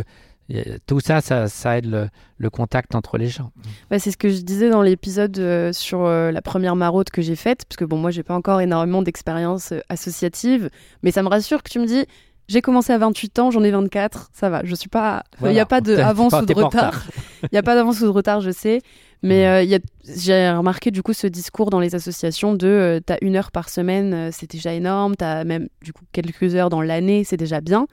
tout 0.86 1.00
ça, 1.00 1.20
ça, 1.20 1.78
aide 1.78 1.86
le, 1.86 2.08
le 2.38 2.50
contact 2.50 2.94
entre 2.94 3.18
les 3.18 3.28
gens. 3.28 3.52
Bah, 3.90 3.98
c'est 3.98 4.10
ce 4.10 4.16
que 4.16 4.28
je 4.28 4.40
disais 4.42 4.70
dans 4.70 4.82
l'épisode 4.82 5.38
euh, 5.38 5.72
sur 5.72 6.04
euh, 6.04 6.30
la 6.30 6.42
première 6.42 6.76
maraude 6.76 7.10
que 7.10 7.22
j'ai 7.22 7.36
faite, 7.36 7.64
parce 7.68 7.76
que 7.76 7.84
bon, 7.84 7.96
moi, 7.98 8.10
j'ai 8.10 8.22
pas 8.22 8.34
encore 8.34 8.60
énormément 8.60 9.02
d'expérience 9.02 9.72
euh, 9.72 9.80
associative, 9.88 10.70
mais 11.02 11.10
ça 11.10 11.22
me 11.22 11.28
rassure 11.28 11.62
que 11.62 11.70
tu 11.70 11.78
me 11.78 11.86
dis, 11.86 12.06
j'ai 12.48 12.60
commencé 12.62 12.92
à 12.92 12.98
28 12.98 13.38
ans, 13.38 13.50
j'en 13.50 13.62
ai 13.64 13.70
24, 13.70 14.30
ça 14.32 14.48
va, 14.50 14.62
je 14.64 14.74
suis 14.74 14.88
pas, 14.88 15.22
il 15.34 15.38
Voilà. 15.40 15.54
n'y 15.54 15.60
a 15.60 15.66
pas 15.66 15.80
d'avance 15.80 16.32
ou 16.32 16.46
de 16.46 16.54
retard, 16.54 17.04
il 17.42 17.48
n'y 17.52 17.58
a 17.58 17.62
pas 17.62 17.74
d'avance 17.74 18.00
ou 18.00 18.04
de 18.04 18.08
retard, 18.10 18.40
je 18.40 18.50
sais, 18.50 18.80
mais 19.22 19.46
euh, 19.46 19.78
j'ai 20.04 20.50
remarqué 20.50 20.90
du 20.90 21.02
coup 21.02 21.12
ce 21.12 21.26
discours 21.26 21.70
dans 21.70 21.80
les 21.80 21.94
associations 21.94 22.54
de, 22.54 22.66
euh, 22.66 23.00
t'as 23.04 23.16
une 23.22 23.34
heure 23.36 23.50
par 23.50 23.68
semaine, 23.68 24.14
euh, 24.14 24.28
c'est 24.32 24.50
déjà 24.50 24.72
énorme, 24.74 25.16
t'as 25.16 25.44
même 25.44 25.68
du 25.82 25.92
coup 25.92 26.04
quelques 26.12 26.54
heures 26.54 26.68
dans 26.70 26.82
l'année, 26.82 27.24
c'est 27.24 27.36
déjà 27.36 27.60
bien. 27.60 27.86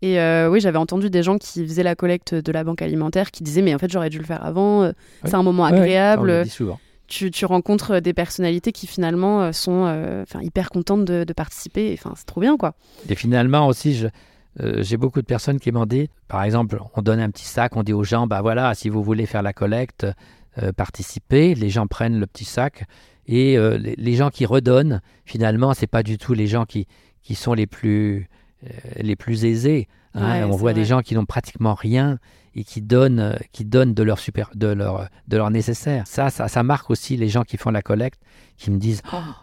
Et 0.00 0.20
euh, 0.20 0.48
oui, 0.48 0.60
j'avais 0.60 0.78
entendu 0.78 1.10
des 1.10 1.24
gens 1.24 1.38
qui 1.38 1.66
faisaient 1.66 1.82
la 1.82 1.96
collecte 1.96 2.32
de 2.32 2.52
la 2.52 2.62
banque 2.62 2.82
alimentaire 2.82 3.32
qui 3.32 3.42
disaient 3.42 3.62
mais 3.62 3.74
en 3.74 3.78
fait 3.78 3.90
j'aurais 3.90 4.10
dû 4.10 4.18
le 4.18 4.24
faire 4.24 4.44
avant. 4.44 4.84
euh, 4.84 4.86
Ouais. 4.88 4.92
C'est 5.30 5.34
un 5.34 5.42
moment 5.42 5.64
Ouais, 5.64 5.72
ouais, 5.72 5.78
agréable. 5.80 6.28
ça, 6.30 6.34
on 6.34 6.38
le 6.38 6.44
dit 6.44 6.50
souvent. 6.50 6.80
Tu, 7.08 7.30
tu 7.32 7.44
rencontres 7.46 7.98
des 8.00 8.12
personnalités 8.14 8.70
qui 8.70 8.86
finalement 8.86 9.42
euh, 9.42 9.52
sont 9.52 9.84
euh, 9.86 10.24
hyper 10.40 10.70
contentes 10.70 11.04
de, 11.04 11.24
de 11.24 11.32
participer. 11.32 11.92
Enfin, 11.98 12.12
c'est 12.16 12.26
trop 12.26 12.40
bien 12.40 12.56
quoi. 12.56 12.74
Et 13.08 13.14
finalement 13.16 13.66
aussi, 13.66 13.94
je- 13.94 14.06
euh, 14.60 14.82
j'ai 14.82 14.96
beaucoup 14.96 15.20
de 15.20 15.26
personnes 15.26 15.58
qui 15.60 15.70
m'ont 15.72 15.86
dit, 15.86 16.08
par 16.28 16.42
exemple, 16.42 16.78
on 16.94 17.02
donne 17.02 17.20
un 17.20 17.30
petit 17.30 17.44
sac, 17.44 17.76
on 17.76 17.82
dit 17.82 17.92
aux 17.92 18.04
gens, 18.04 18.26
bah 18.26 18.40
voilà, 18.42 18.74
si 18.74 18.88
vous 18.88 19.02
voulez 19.02 19.26
faire 19.26 19.42
la 19.42 19.52
collecte, 19.52 20.06
euh, 20.62 20.72
participez. 20.72 21.54
Les 21.54 21.70
gens 21.70 21.86
prennent 21.86 22.18
le 22.18 22.26
petit 22.26 22.44
sac 22.44 22.84
et 23.26 23.56
euh, 23.56 23.78
les, 23.78 23.94
les 23.96 24.14
gens 24.14 24.30
qui 24.30 24.46
redonnent, 24.46 25.00
finalement, 25.24 25.74
c'est 25.74 25.86
pas 25.86 26.02
du 26.02 26.18
tout 26.18 26.34
les 26.34 26.46
gens 26.46 26.64
qui, 26.64 26.86
qui 27.22 27.34
sont 27.34 27.54
les 27.54 27.66
plus, 27.66 28.28
euh, 28.64 28.68
les 28.96 29.14
plus 29.16 29.44
aisés. 29.44 29.86
hein. 30.14 30.40
Ouais, 30.40 30.44
on 30.44 30.56
voit 30.56 30.72
des 30.72 30.84
gens 30.86 31.02
qui 31.02 31.14
n'ont 31.14 31.26
pratiquement 31.26 31.74
rien 31.74 32.18
et 32.58 32.64
qui 32.64 32.82
donnent, 32.82 33.20
euh, 33.20 33.36
qui 33.52 33.64
donnent 33.64 33.94
de 33.94 34.02
leur 34.02 34.18
super, 34.18 34.50
de 34.54 34.66
leur, 34.66 35.08
de 35.28 35.36
leur 35.36 35.50
nécessaire. 35.50 36.06
Ça, 36.06 36.28
ça, 36.30 36.48
ça 36.48 36.62
marque 36.64 36.90
aussi 36.90 37.16
les 37.16 37.28
gens 37.28 37.42
qui 37.44 37.56
font 37.56 37.70
la 37.70 37.82
collecte, 37.82 38.20
qui 38.56 38.70
me 38.72 38.78
disent, 38.78 39.02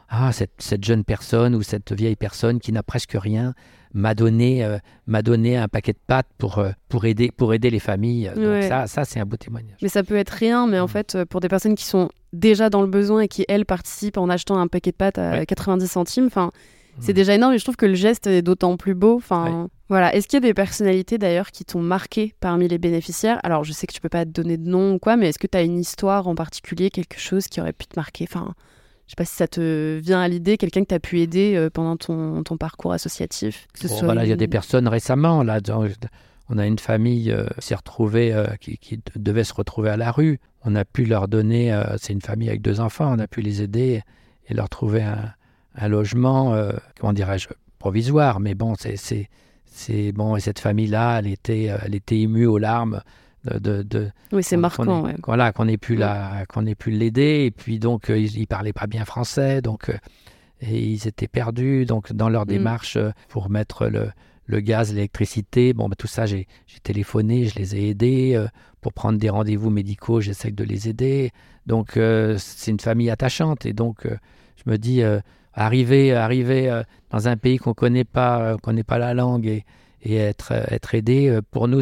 ah 0.10 0.32
cette, 0.34 0.52
cette 0.58 0.84
jeune 0.84 1.04
personne 1.06 1.56
ou 1.56 1.62
cette 1.64 1.94
vieille 1.94 2.18
personne 2.18 2.60
qui 2.60 2.72
n'a 2.74 2.84
presque 2.84 3.16
rien 3.18 3.54
m'a 3.94 4.14
donné, 4.14 4.66
euh, 4.66 4.78
m'a 5.08 5.22
donné 5.22 5.56
un 5.56 5.70
paquet 5.70 5.94
de 5.94 6.00
pâtes 6.06 6.28
pour, 6.38 6.58
euh, 6.60 6.72
pour, 6.90 7.06
aider, 7.06 7.32
pour 7.32 7.54
aider 7.54 7.70
les 7.70 7.80
familles. 7.80 8.30
Donc 8.36 8.44
Ouais. 8.46 8.68
ça, 8.68 8.88
ça 8.88 9.06
c'est 9.06 9.22
un 9.22 9.26
beau 9.26 9.38
témoignage. 9.38 9.78
Mais 9.82 9.88
ça 9.88 10.04
peut 10.04 10.18
être 10.18 10.32
rien, 10.32 10.68
mais 10.68 10.80
en 10.80 10.86
Mm. 10.86 10.90
fait, 10.90 11.18
pour 11.30 11.40
des 11.40 11.48
personnes 11.48 11.76
qui 11.76 11.86
sont 11.86 12.10
déjà 12.34 12.70
dans 12.70 12.82
le 12.82 12.88
besoin 12.88 13.22
et 13.22 13.28
qui, 13.30 13.46
elles, 13.48 13.66
participent 13.66 14.18
en 14.18 14.28
achetant 14.30 14.58
un 14.60 14.68
paquet 14.68 14.92
de 14.92 14.98
pâtes 14.98 15.18
à 15.18 15.32
Ouais. 15.32 15.46
90 15.46 15.88
centimes, 15.88 16.26
enfin, 16.26 16.52
c'est 17.00 17.14
déjà 17.14 17.36
énorme 17.36 17.54
et 17.54 17.58
je 17.58 17.64
trouve 17.64 17.76
que 17.76 17.86
le 17.86 17.96
geste 17.96 18.28
est 18.28 18.42
d'autant 18.42 18.78
plus 18.78 18.96
beau. 18.96 19.16
Enfin, 19.18 19.68
voilà. 19.90 20.16
Est-ce 20.16 20.28
qu'il 20.28 20.38
y 20.38 20.44
a 20.44 20.48
des 20.48 20.54
personnalités 20.54 21.18
d'ailleurs 21.18 21.52
qui 21.52 21.66
t'ont 21.66 21.82
marqué 21.82 22.34
parmi 22.40 22.68
les 22.68 22.78
bénéficiaires? 22.78 23.40
Alors, 23.44 23.64
je 23.64 23.72
sais 23.74 23.86
que 23.88 23.94
tu 23.94 24.02
peux 24.02 24.10
pas 24.10 24.26
te 24.26 24.32
donner 24.32 24.58
de 24.58 24.68
nom 24.70 24.94
ou 24.96 25.00
quoi, 25.00 25.18
mais 25.18 25.30
est-ce 25.30 25.40
que 25.40 25.48
tu 25.48 25.58
as 25.58 25.62
une 25.64 25.78
histoire 25.80 26.28
en 26.28 26.36
particulier, 26.36 26.90
quelque 26.90 27.20
chose 27.20 27.48
qui 27.48 27.62
aurait 27.62 27.74
pu 27.74 27.86
te 27.86 28.00
marquer? 28.00 28.26
Enfin, 28.30 28.54
je 29.08 29.12
sais 29.12 29.16
pas 29.18 29.26
si 29.26 29.36
ça 29.36 29.48
te 29.48 30.00
vient 30.00 30.20
à 30.22 30.28
l'idée, 30.28 30.58
quelqu'un 30.58 30.82
que 30.82 30.88
tu 30.90 30.96
as 30.96 31.00
pu 31.00 31.20
aider 31.20 31.54
euh, 31.56 31.70
pendant 31.70 31.98
ton, 31.98 32.42
ton 32.44 32.58
parcours 32.58 32.94
associatif. 32.94 33.68
Que 33.74 33.80
ce 33.82 33.88
Bon, 33.88 33.98
soit 33.98 34.06
voilà, 34.08 34.24
il 34.26 34.30
y 34.30 34.34
a 34.34 34.38
des 34.38 34.48
personnes 34.48 34.88
récemment, 34.88 35.44
là, 35.44 35.60
dans- 35.62 35.88
on 36.50 36.58
a 36.58 36.66
une 36.66 36.80
famille 36.80 37.32
euh, 37.32 37.46
qui 37.60 37.68
s'est 37.68 37.76
retrouvée, 37.76 38.34
euh, 38.34 38.46
qui, 38.62 38.78
qui 38.78 39.00
devait 39.16 39.44
se 39.44 39.54
retrouver 39.54 39.90
à 39.90 39.98
la 39.98 40.12
rue. 40.12 40.40
On 40.64 40.76
a 40.76 40.86
pu 40.86 41.06
leur 41.06 41.28
donner, 41.28 41.72
euh, 41.74 41.84
c'est 41.98 42.14
une 42.14 42.22
famille 42.22 42.50
avec 42.50 42.62
deux 42.62 42.80
enfants, 42.80 43.14
on 43.16 43.20
a 43.20 43.28
pu 43.28 43.42
les 43.42 43.62
aider 43.62 44.02
et 44.48 44.54
leur 44.54 44.70
trouver 44.70 45.02
un, 45.04 45.32
un 45.78 45.88
logement, 45.88 46.54
euh, 46.54 46.72
comment 47.00 47.14
dirais-je, 47.14 47.48
provisoire. 47.80 48.40
Mais 48.40 48.56
bon, 48.56 48.76
c'est, 48.80 48.96
c'est, 49.66 50.12
bon. 50.12 50.36
Et 50.36 50.40
cette 50.40 50.60
famille-là, 50.60 51.20
elle 51.20 51.28
était, 51.28 51.70
euh, 51.70 51.78
elle 51.86 51.96
était 51.96 52.20
émue 52.20 52.46
aux 52.46 52.58
larmes 52.58 53.02
de, 53.46 53.60
de, 53.60 53.84
de- 53.84 54.10
Oui, 54.32 54.42
c'est 54.44 54.58
marquant. 54.58 54.86
qu'on 54.86 55.08
ait- 55.08 55.12
ouais. 55.12 55.16
Voilà, 55.26 55.52
qu'on 55.54 55.68
ait 55.68 55.78
pu 55.78 55.96
Mm. 55.96 56.00
la, 56.00 56.46
qu'on 56.48 56.66
ait 56.66 56.76
pu 56.76 56.92
l'aider. 56.92 57.44
Et 57.46 57.52
puis 57.52 57.78
donc, 57.80 58.10
euh, 58.10 58.18
ils, 58.18 58.38
ils 58.40 58.48
parlaient 58.48 58.74
pas 58.74 58.88
bien 58.88 59.06
français, 59.06 59.62
donc 59.62 59.92
et 60.62 60.80
ils 60.80 61.08
étaient 61.08 61.28
perdus. 61.28 61.86
Donc 61.86 62.12
dans 62.14 62.30
leur 62.30 62.44
Mm. 62.44 62.50
démarche 62.50 62.98
pour 63.30 63.50
mettre 63.50 63.88
le, 63.88 64.10
le 64.48 64.60
gaz, 64.62 64.94
l'électricité, 64.94 65.74
bon, 65.74 65.90
bah, 65.90 65.96
tout 65.98 66.08
ça, 66.08 66.26
j'ai, 66.26 66.48
téléphoné, 66.84 67.46
je 67.46 67.56
les 67.60 67.76
ai 67.76 67.90
aidés 67.90 68.34
euh, 68.36 68.48
pour 68.82 68.94
prendre 68.94 69.20
des 69.20 69.30
rendez-vous 69.30 69.70
médicaux. 69.70 70.22
J'essaie 70.22 70.52
de 70.52 70.64
les 70.64 70.88
aider. 70.88 71.32
Donc 71.68 71.98
euh, 71.98 72.38
c'est 72.40 72.72
une 72.72 72.80
famille 72.80 73.10
attachante. 73.10 73.66
Et 73.66 73.74
donc 73.74 74.06
euh, 74.06 74.16
je 74.64 74.70
me 74.72 74.78
dis, 74.78 75.02
arriver, 75.56 76.14
arriver 76.14 76.70
euh, 76.70 76.84
dans 77.10 77.28
un 77.28 77.38
pays 77.38 77.58
qu'on 77.58 77.74
connaît 77.74 78.04
pas, 78.04 78.40
euh, 78.42 78.58
connaît 78.58 78.84
pas 78.84 78.98
la 79.00 79.14
langue 79.14 79.48
et, 79.48 79.66
et 80.04 80.16
être, 80.18 80.52
être 80.52 80.94
aidé, 80.96 81.28
euh, 81.30 81.42
pour 81.52 81.68
nous, 81.68 81.82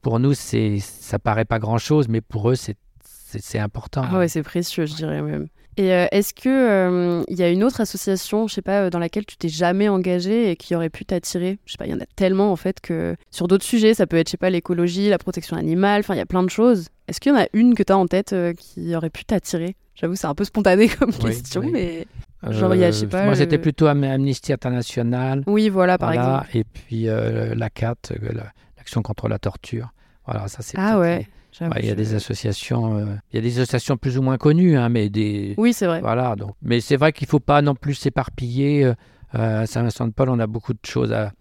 pour 0.00 0.18
nous, 0.20 0.32
c'est, 0.34 0.78
ça 0.80 1.18
paraît 1.18 1.44
pas 1.44 1.58
grand-chose, 1.58 2.08
mais 2.08 2.20
pour 2.20 2.50
eux, 2.50 2.54
c'est, 2.54 2.76
c'est, 3.04 3.42
c'est 3.42 3.58
important. 3.58 4.04
Ah 4.10 4.18
ouais, 4.18 4.28
c'est 4.28 4.42
précieux, 4.42 4.86
je 4.86 4.94
dirais 4.94 5.20
même. 5.20 5.48
Et 5.76 5.92
euh, 5.92 6.06
est-ce 6.10 6.34
que 6.34 6.48
euh, 6.48 7.22
il 7.28 7.36
y 7.38 7.42
a 7.44 7.50
une 7.50 7.62
autre 7.62 7.80
association, 7.80 8.48
je 8.48 8.54
sais 8.54 8.62
pas, 8.62 8.82
euh, 8.86 8.90
dans 8.90 8.98
laquelle 8.98 9.24
tu 9.24 9.36
t'es 9.36 9.48
jamais 9.48 9.88
engagé 9.88 10.50
et 10.50 10.56
qui 10.56 10.74
aurait 10.74 10.90
pu 10.90 11.04
t'attirer? 11.04 11.58
Je 11.66 11.72
sais 11.72 11.78
pas, 11.78 11.86
il 11.86 11.92
y 11.92 11.94
en 11.94 12.00
a 12.00 12.06
tellement 12.16 12.50
en 12.50 12.56
fait 12.56 12.80
que 12.80 13.14
sur 13.30 13.46
d'autres 13.46 13.64
sujets, 13.64 13.94
ça 13.94 14.08
peut 14.08 14.16
être, 14.16 14.26
je 14.26 14.32
sais 14.32 14.36
pas, 14.38 14.50
l'écologie, 14.50 15.08
la 15.08 15.18
protection 15.18 15.56
animale, 15.56 16.00
enfin, 16.00 16.14
il 16.14 16.18
y 16.18 16.20
a 16.20 16.26
plein 16.26 16.42
de 16.42 16.50
choses. 16.50 16.88
Est-ce 17.06 17.20
qu'il 17.20 17.30
y 17.32 17.34
en 17.36 17.38
a 17.38 17.46
une 17.52 17.74
que 17.74 17.84
tu 17.84 17.92
as 17.92 17.96
en 17.96 18.08
tête 18.08 18.32
euh, 18.32 18.54
qui 18.54 18.96
aurait 18.96 19.10
pu 19.10 19.24
t'attirer? 19.24 19.76
J'avoue, 19.94 20.16
c'est 20.16 20.26
un 20.26 20.34
peu 20.34 20.42
spontané 20.44 20.88
comme 20.98 21.10
Oui, 21.22 21.30
question, 21.30 21.60
oui. 21.60 21.70
mais 21.72 22.06
genre, 22.50 22.74
il 22.74 22.80
y 22.80 22.84
a, 22.84 22.90
je 22.90 22.96
sais 22.96 23.06
pas, 23.06 23.20
Euh, 23.20 23.24
Moi, 23.24 23.30
le- 23.32 23.38
c'était 23.38 23.58
plutôt 23.58 23.86
Am- 23.86 24.04
Amnesty 24.04 24.52
International. 24.52 25.42
oui, 25.46 25.68
voilà, 25.68 25.98
par 25.98 26.12
voilà, 26.12 26.42
exemple. 26.46 26.56
Et 26.58 26.64
puis 26.64 27.08
euh, 27.08 27.54
la 27.54 27.70
CAT, 27.70 27.96
euh, 28.12 28.16
la- 28.32 28.52
l'action 28.76 29.02
contre 29.02 29.28
la 29.28 29.38
torture. 29.38 29.88
Voilà, 30.24 30.46
ça 30.48 30.58
c'est. 30.62 30.76
Ah 30.78 30.98
ouais. 30.98 31.26
j'avoue, 31.52 31.72
ouais, 31.72 31.80
Il 31.82 31.88
y 31.88 31.90
a 31.90 31.94
des 31.94 32.14
associations, 32.14 32.98
euh, 32.98 33.04
il 33.32 33.36
y 33.36 33.38
a 33.38 33.42
des 33.42 33.58
associations 33.58 33.96
plus 33.96 34.18
ou 34.18 34.22
moins 34.22 34.36
connues, 34.36 34.76
hein, 34.76 34.88
mais 34.88 35.08
des. 35.08 35.54
Oui, 35.56 35.72
c'est 35.72 35.86
vrai. 35.86 36.00
Voilà, 36.00 36.36
donc. 36.36 36.52
Mais 36.62 36.80
c'est 36.80 36.96
vrai 36.96 37.12
qu'il 37.12 37.26
faut 37.26 37.40
pas 37.40 37.62
non 37.62 37.74
plus 37.74 37.94
s'éparpiller. 37.94 38.84
euh, 38.84 38.94
à 39.32 39.66
Saint-Vincent-de-Paul, 39.66 40.30
on 40.30 40.38
a 40.38 40.46
beaucoup 40.46 40.72
de 40.72 40.78
choses 40.86 41.12
à. 41.12 41.32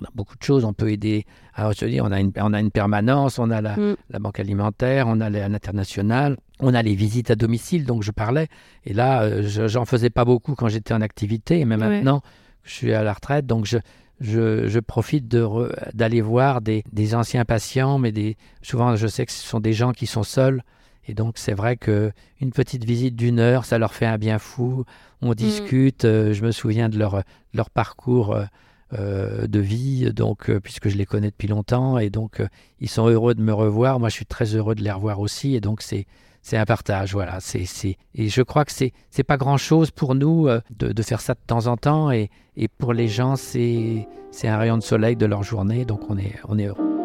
On 0.00 0.04
a 0.04 0.08
beaucoup 0.14 0.36
de 0.36 0.42
choses. 0.42 0.64
On 0.64 0.72
peut 0.72 0.90
aider. 0.90 1.26
Te 1.56 1.84
dis, 1.86 2.00
on 2.00 2.12
a 2.12 2.20
une, 2.20 2.32
on 2.36 2.52
a 2.52 2.60
une 2.60 2.70
permanence, 2.70 3.38
on 3.38 3.50
a 3.50 3.60
la, 3.60 3.76
Mm. 3.76 3.96
la 4.10 4.18
banque 4.20 4.38
alimentaire, 4.40 5.06
on 5.08 5.20
a 5.20 5.28
l'international, 5.28 6.36
on 6.60 6.72
a 6.74 6.82
les 6.82 6.94
visites 6.94 7.30
à 7.30 7.34
domicile, 7.34 7.84
donc 7.84 8.02
je 8.02 8.10
parlais. 8.12 8.46
Et 8.84 8.94
là, 8.94 9.22
euh, 9.22 9.42
je- 9.42 9.66
j'en 9.68 9.84
faisais 9.84 10.10
pas 10.10 10.24
beaucoup 10.24 10.54
quand 10.54 10.68
j'étais 10.68 10.94
en 10.94 11.00
activité, 11.00 11.64
mais 11.64 11.76
Ouais. 11.76 11.88
maintenant, 11.88 12.22
je 12.64 12.72
suis 12.74 12.92
à 12.94 13.02
la 13.02 13.12
retraite, 13.12 13.44
donc 13.46 13.64
je, 13.66 13.78
je, 14.20 14.66
je 14.68 14.78
profite 14.80 15.26
de 15.28 15.46
d'aller 15.94 16.20
voir 16.20 16.60
des, 16.60 16.84
des 16.92 17.14
anciens 17.14 17.44
patients, 17.44 17.98
mais 17.98 18.12
des, 18.12 18.36
souvent 18.62 18.94
je 18.96 19.06
sais 19.06 19.26
que 19.26 19.32
ce 19.32 19.46
sont 19.46 19.60
des 19.60 19.72
gens 19.72 19.92
qui 19.92 20.06
sont 20.06 20.22
seuls. 20.24 20.62
Et 21.06 21.14
donc 21.14 21.38
c'est 21.38 21.54
vrai 21.54 21.76
que 21.76 22.12
une 22.40 22.50
petite 22.52 22.84
visite 22.84 23.16
d'une 23.16 23.38
heure, 23.40 23.64
ça 23.64 23.78
leur 23.78 23.94
fait 23.94 24.06
un 24.06 24.18
bien 24.18 24.38
fou. 24.38 24.84
On 25.22 25.34
discute. 25.34 26.04
euh, 26.04 26.32
je 26.34 26.44
me 26.44 26.50
souviens 26.52 26.88
de 26.88 26.98
leur, 26.98 27.22
leur 27.54 27.70
parcours 27.70 28.34
euh, 28.34 28.44
de 28.92 29.60
vie, 29.60 30.12
donc 30.12 30.48
euh, 30.48 30.60
puisque 30.60 30.88
je 30.88 30.96
les 30.96 31.06
connais 31.06 31.30
depuis 31.30 31.48
longtemps, 31.48 31.98
et 31.98 32.10
donc 32.10 32.40
euh, 32.40 32.48
ils 32.80 32.88
sont 32.88 33.06
heureux 33.06 33.34
de 33.34 33.42
me 33.42 33.52
revoir. 33.52 34.00
Moi, 34.00 34.08
je 34.08 34.14
suis 34.14 34.26
très 34.26 34.54
heureux 34.54 34.74
de 34.74 34.82
les 34.82 34.90
revoir 34.90 35.20
aussi, 35.20 35.54
et 35.54 35.60
donc 35.60 35.82
c'est 35.82 36.06
c'est 36.40 36.56
un 36.56 36.64
partage, 36.64 37.12
voilà. 37.12 37.40
C'est 37.40 37.66
c'est 37.66 37.96
et 38.14 38.28
je 38.28 38.42
crois 38.42 38.64
que 38.64 38.72
c'est 38.72 38.92
c'est 39.10 39.24
pas 39.24 39.36
grand 39.36 39.58
chose 39.58 39.90
pour 39.90 40.14
nous 40.14 40.48
euh, 40.48 40.60
de, 40.76 40.92
de 40.92 41.02
faire 41.02 41.20
ça 41.20 41.34
de 41.34 41.40
temps 41.46 41.66
en 41.66 41.76
temps, 41.76 42.10
et 42.10 42.30
et 42.56 42.68
pour 42.68 42.92
les 42.94 43.08
gens 43.08 43.36
c'est 43.36 44.08
c'est 44.30 44.48
un 44.48 44.56
rayon 44.56 44.78
de 44.78 44.82
soleil 44.82 45.16
de 45.16 45.26
leur 45.26 45.42
journée, 45.42 45.84
donc 45.84 46.00
on 46.08 46.16
est 46.16 46.34
on 46.48 46.58
est 46.58 46.66
heureux. 46.66 46.97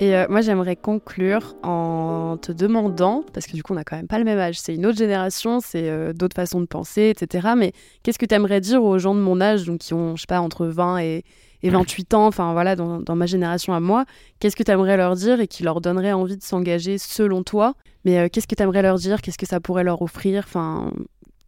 Et 0.00 0.14
euh, 0.14 0.26
moi, 0.28 0.42
j'aimerais 0.42 0.76
conclure 0.76 1.56
en 1.64 2.36
te 2.40 2.52
demandant, 2.52 3.24
parce 3.32 3.46
que 3.46 3.52
du 3.52 3.64
coup, 3.64 3.72
on 3.72 3.76
n'a 3.76 3.84
quand 3.84 3.96
même 3.96 4.06
pas 4.06 4.18
le 4.18 4.24
même 4.24 4.38
âge, 4.38 4.60
c'est 4.60 4.74
une 4.74 4.86
autre 4.86 4.98
génération, 4.98 5.58
c'est 5.60 5.90
euh, 5.90 6.12
d'autres 6.12 6.36
façons 6.36 6.60
de 6.60 6.66
penser, 6.66 7.12
etc. 7.14 7.48
Mais 7.56 7.72
qu'est-ce 8.02 8.18
que 8.18 8.26
tu 8.26 8.34
aimerais 8.34 8.60
dire 8.60 8.84
aux 8.84 8.98
gens 8.98 9.14
de 9.14 9.20
mon 9.20 9.40
âge, 9.40 9.64
donc 9.64 9.78
qui 9.78 9.94
ont, 9.94 10.14
je 10.14 10.20
sais 10.20 10.26
pas, 10.28 10.40
entre 10.40 10.66
20 10.66 10.98
et, 10.98 11.24
et 11.62 11.70
28 11.70 12.14
ans, 12.14 12.26
enfin 12.26 12.52
voilà, 12.52 12.76
dans, 12.76 13.00
dans 13.00 13.16
ma 13.16 13.26
génération 13.26 13.72
à 13.72 13.80
moi, 13.80 14.04
qu'est-ce 14.38 14.54
que 14.54 14.62
tu 14.62 14.70
aimerais 14.70 14.96
leur 14.96 15.16
dire 15.16 15.40
et 15.40 15.48
qui 15.48 15.64
leur 15.64 15.80
donnerait 15.80 16.12
envie 16.12 16.36
de 16.36 16.44
s'engager 16.44 16.98
selon 16.98 17.42
toi? 17.42 17.74
Mais 18.04 18.18
euh, 18.18 18.28
qu'est-ce 18.30 18.46
que 18.46 18.54
tu 18.54 18.62
aimerais 18.62 18.82
leur 18.82 18.96
dire? 18.98 19.20
Qu'est-ce 19.20 19.38
que 19.38 19.46
ça 19.46 19.58
pourrait 19.58 19.84
leur 19.84 20.00
offrir? 20.02 20.44
Enfin, 20.46 20.92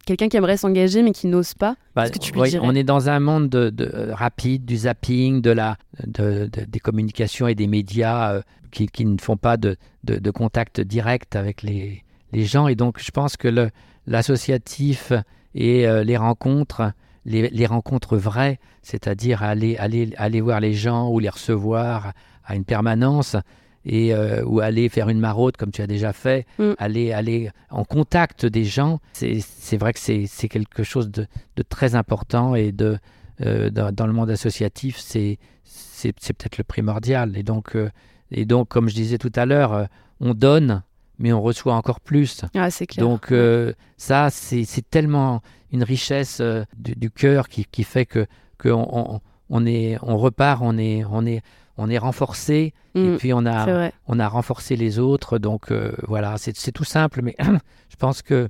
quelqu'un 0.05 0.27
qui 0.29 0.37
aimerait 0.37 0.57
s'engager 0.57 1.03
mais 1.03 1.11
qui 1.11 1.27
n'ose 1.27 1.53
pas, 1.53 1.75
Bah, 1.95 2.09
que 2.09 2.17
tu 2.19 2.31
oui, 2.37 2.57
on 2.61 2.73
est 2.75 2.83
dans 2.83 3.09
un 3.09 3.19
monde 3.19 3.49
de, 3.49 3.69
de- 3.69 3.91
euh, 3.93 4.13
rapide, 4.15 4.65
du 4.65 4.77
zapping, 4.77 5.41
de 5.41 5.51
la, 5.51 5.77
de, 6.05 6.49
de- 6.51 6.65
des 6.65 6.79
communications 6.79 7.47
et 7.47 7.55
des 7.55 7.67
médias 7.67 8.33
euh, 8.33 8.41
qui, 8.71 8.87
qui 8.87 9.05
ne 9.05 9.17
font 9.19 9.37
pas 9.37 9.57
de, 9.57 9.77
contact 10.33 10.81
direct 10.81 11.35
avec 11.35 11.61
les, 11.61 12.03
les 12.31 12.45
gens. 12.45 12.67
Et 12.67 12.75
donc, 12.75 12.99
je 12.99 13.11
pense 13.11 13.37
que 13.37 13.47
l'associatif 14.07 15.11
et 15.55 15.87
euh, 15.87 16.03
les 16.03 16.17
rencontres, 16.17 16.91
les, 17.25 17.49
les 17.49 17.65
rencontres 17.65 18.17
vraies, 18.17 18.59
c'est-à-dire 18.81 19.43
aller, 19.43 19.77
aller, 19.77 20.13
aller 20.17 20.41
voir 20.41 20.59
les 20.59 20.73
gens 20.73 21.09
ou 21.09 21.19
les 21.19 21.29
recevoir 21.29 22.13
à 22.45 22.55
une 22.55 22.65
permanence, 22.65 23.35
et, 23.85 24.13
euh, 24.13 24.43
ou 24.45 24.59
aller 24.59 24.89
faire 24.89 25.09
une 25.09 25.19
maraude 25.19 25.57
comme 25.57 25.71
tu 25.71 25.81
as 25.81 25.87
déjà 25.87 26.13
fait, 26.13 26.45
Mm. 26.59 26.71
aller, 26.77 27.11
aller 27.13 27.51
en 27.69 27.83
contact 27.83 28.45
des 28.45 28.63
gens, 28.65 28.99
c'est 29.13 29.77
vrai 29.77 29.93
que 29.93 29.99
c'est 29.99 30.47
quelque 30.49 30.83
chose 30.83 31.09
de, 31.09 31.25
de 31.55 31.63
très 31.63 31.95
important 31.95 32.55
et 32.55 32.71
de, 32.71 32.97
euh, 33.41 33.69
dans, 33.69 33.91
dans 33.91 34.07
le 34.07 34.13
monde 34.13 34.29
associatif, 34.29 34.97
c'est 34.99 35.37
c'est 35.63 36.13
peut-être 36.13 36.57
le 36.57 36.63
primordial. 36.63 37.37
Et 37.37 37.43
donc, 37.43 37.75
euh, 37.75 37.89
et 38.31 38.45
donc, 38.45 38.67
comme 38.69 38.89
je 38.89 38.95
disais 38.95 39.17
tout 39.19 39.31
à 39.35 39.45
l'heure, 39.45 39.87
on 40.19 40.33
donne, 40.33 40.81
mais 41.19 41.31
on 41.31 41.41
reçoit 41.41 41.75
encore 41.75 41.99
plus. 41.99 42.41
Ah, 42.55 42.71
c'est 42.71 42.87
clair. 42.87 43.07
Donc 43.07 43.31
ça, 43.97 44.29
c'est 44.31 44.63
c'est 44.65 44.89
tellement 44.89 45.41
une 45.71 45.83
richesse 45.83 46.41
du, 46.77 46.95
du 46.95 47.11
cœur 47.11 47.47
qui, 47.49 47.65
qui 47.65 47.83
fait 47.83 48.05
que, 48.05 48.25
que 48.57 48.69
on, 48.69 49.13
on, 49.15 49.21
on 49.49 49.65
est, 49.65 49.97
on 50.01 50.17
repart, 50.17 50.61
on 50.63 50.77
est, 50.77 51.03
on 51.05 51.25
est, 51.25 51.41
on 51.77 51.89
est 51.89 51.97
renforcé, 51.97 52.73
Mm, 52.93 53.13
et 53.13 53.17
puis 53.17 53.33
on 53.33 53.45
a, 53.45 53.89
on 54.07 54.19
a 54.19 54.27
renforcé 54.27 54.75
les 54.75 54.99
autres. 54.99 55.37
Donc 55.37 55.71
euh, 55.71 55.93
voilà, 56.07 56.35
c'est 56.37 56.71
tout 56.73 56.83
simple, 56.83 57.21
mais 57.21 57.35
je 57.89 57.95
pense 57.95 58.21
que 58.21 58.49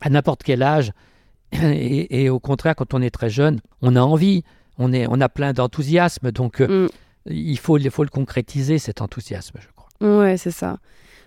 à 0.00 0.08
n'importe 0.08 0.42
quel 0.44 0.62
âge, 0.62 0.92
et, 1.52 2.22
et 2.24 2.30
au 2.30 2.38
contraire, 2.38 2.76
quand 2.76 2.94
on 2.94 3.02
est 3.02 3.10
très 3.10 3.28
jeune, 3.30 3.60
on 3.80 3.96
a 3.96 4.00
envie, 4.00 4.44
on, 4.78 4.92
est, 4.92 5.06
on 5.08 5.20
a 5.20 5.28
plein 5.28 5.52
d'enthousiasme, 5.52 6.30
donc 6.30 6.60
euh, 6.60 6.86
Mm. 6.86 7.32
il, 7.32 7.58
faut, 7.58 7.76
il 7.78 7.90
faut 7.90 8.04
le 8.04 8.08
concrétiser, 8.10 8.78
cet 8.78 9.00
enthousiasme, 9.02 9.58
je 9.60 9.66
crois. 9.74 9.88
Ouais, 10.20 10.36
c'est 10.36 10.50
ça. 10.52 10.78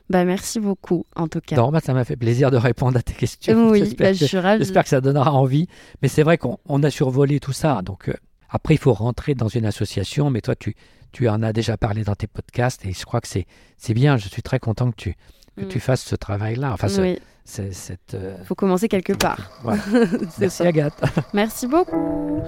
Bah, 0.10 0.24
merci 0.24 0.60
beaucoup, 0.60 1.06
en 1.15 1.28
tout 1.28 1.41
cas. 1.41 1.56
Non, 1.56 1.71
bah, 1.71 1.80
ça 1.84 1.93
m'a 1.93 2.06
fait 2.06 2.15
plaisir 2.15 2.52
de 2.52 2.58
répondre 2.58 2.98
à 2.98 3.02
tes 3.02 3.13
questions. 3.13 3.69
oui, 3.71 3.80
J'espère 3.84 4.12
bah, 4.12 4.13
je. 4.13 4.60
J'espère 4.60 4.84
que 4.84 4.89
ça 4.89 5.02
donnera 5.02 5.34
envie. 5.34 5.67
Mais 6.02 6.08
c'est 6.08 6.24
vrai 6.24 6.38
qu'on 6.38 6.58
on 6.67 6.84
a 6.84 6.89
survolé 6.91 7.39
tout 7.39 7.54
ça. 7.54 7.82
Donc 7.82 8.10
euh, 8.10 8.13
après, 8.49 8.73
il 8.75 8.77
faut 8.77 8.93
rentrer 8.93 9.36
dans 9.36 9.47
une 9.47 9.65
association. 9.65 10.29
Mais 10.29 10.41
toi, 10.41 10.55
tu, 10.55 10.75
tu 11.12 11.27
en 11.29 11.41
as 11.43 11.53
déjà 11.53 11.77
parlé 11.77 12.03
dans 12.03 12.15
tes 12.15 12.27
podcasts 12.27 12.86
et 12.86 12.93
je 12.93 13.05
crois 13.05 13.21
que 13.21 13.27
c'est 13.27 13.45
c'est 13.77 13.93
bien. 13.93 14.17
Je 14.17 14.27
suis 14.29 14.41
très 14.41 14.60
content 14.60 14.91
que 14.91 14.95
tu, 14.95 15.15
que 15.58 15.63
Mm. 15.65 15.67
tu 15.69 15.79
fasses 15.79 16.03
ce 16.03 16.15
travail-là. 16.15 16.71
Enfin, 16.73 16.88
ce- 16.89 17.01
Oui, 17.01 17.19
c'est- 17.45 17.71
cette, 17.73 18.13
euh, 18.13 18.36
faut 18.43 18.55
commencer 18.55 18.88
quelque 18.88 19.13
part. 19.13 19.51
C'est 20.31 20.39
Merci 20.39 20.58
ça. 20.58 20.67
Agathe. 20.67 21.01
Merci 21.34 21.67
beaucoup. 21.67 22.41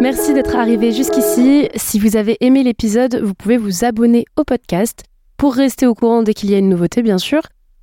Merci 0.00 0.34
d'être 0.34 0.54
arrivé 0.56 0.92
jusqu'ici. 0.92 1.68
Si 1.74 1.98
vous 1.98 2.16
avez 2.16 2.36
aimé 2.40 2.62
l'épisode, 2.62 3.20
vous 3.22 3.34
pouvez 3.34 3.56
vous 3.56 3.84
abonner 3.84 4.24
au 4.36 4.44
podcast 4.44 5.04
pour 5.36 5.54
rester 5.54 5.86
au 5.86 5.94
courant 5.94 6.22
dès 6.22 6.34
qu'il 6.34 6.50
y 6.50 6.54
a 6.54 6.58
une 6.58 6.68
nouveauté, 6.68 7.02
bien 7.02 7.18
sûr. 7.18 7.42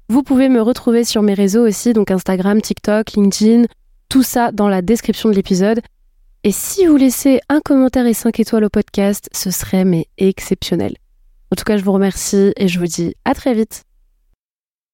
Vous 0.10 0.24
pouvez 0.24 0.50
me 0.50 0.62
retrouver 0.62 1.04
sur 1.04 1.22
mes 1.22 1.34
réseaux 1.34 1.66
aussi, 1.66 1.94
donc 1.94 2.12
Instagram, 2.12 2.62
TikTok, 2.62 3.14
LinkedIn, 3.14 3.66
tout 4.10 4.24
ça 4.24 4.52
dans 4.52 4.68
la 4.68 4.82
description 4.82 5.30
de 5.30 5.36
l'épisode. 5.36 5.82
Et 6.44 6.52
si 6.52 6.86
vous 6.86 6.98
laissez 6.98 7.40
un 7.50 7.62
commentaire 7.62 8.06
et 8.06 8.14
5 8.14 8.40
étoiles 8.40 8.66
au 8.66 8.70
podcast, 8.70 9.30
ce 9.32 9.50
serait 9.50 9.86
mais 9.86 10.08
exceptionnel. 10.18 10.96
En 11.52 11.56
tout 11.56 11.64
cas, 11.64 11.78
je 11.78 11.84
vous 11.84 11.94
remercie 11.94 12.52
et 12.58 12.68
je 12.68 12.80
vous 12.80 12.88
dis 12.88 13.16
à 13.26 13.34
très 13.34 13.54
vite. 13.54 13.84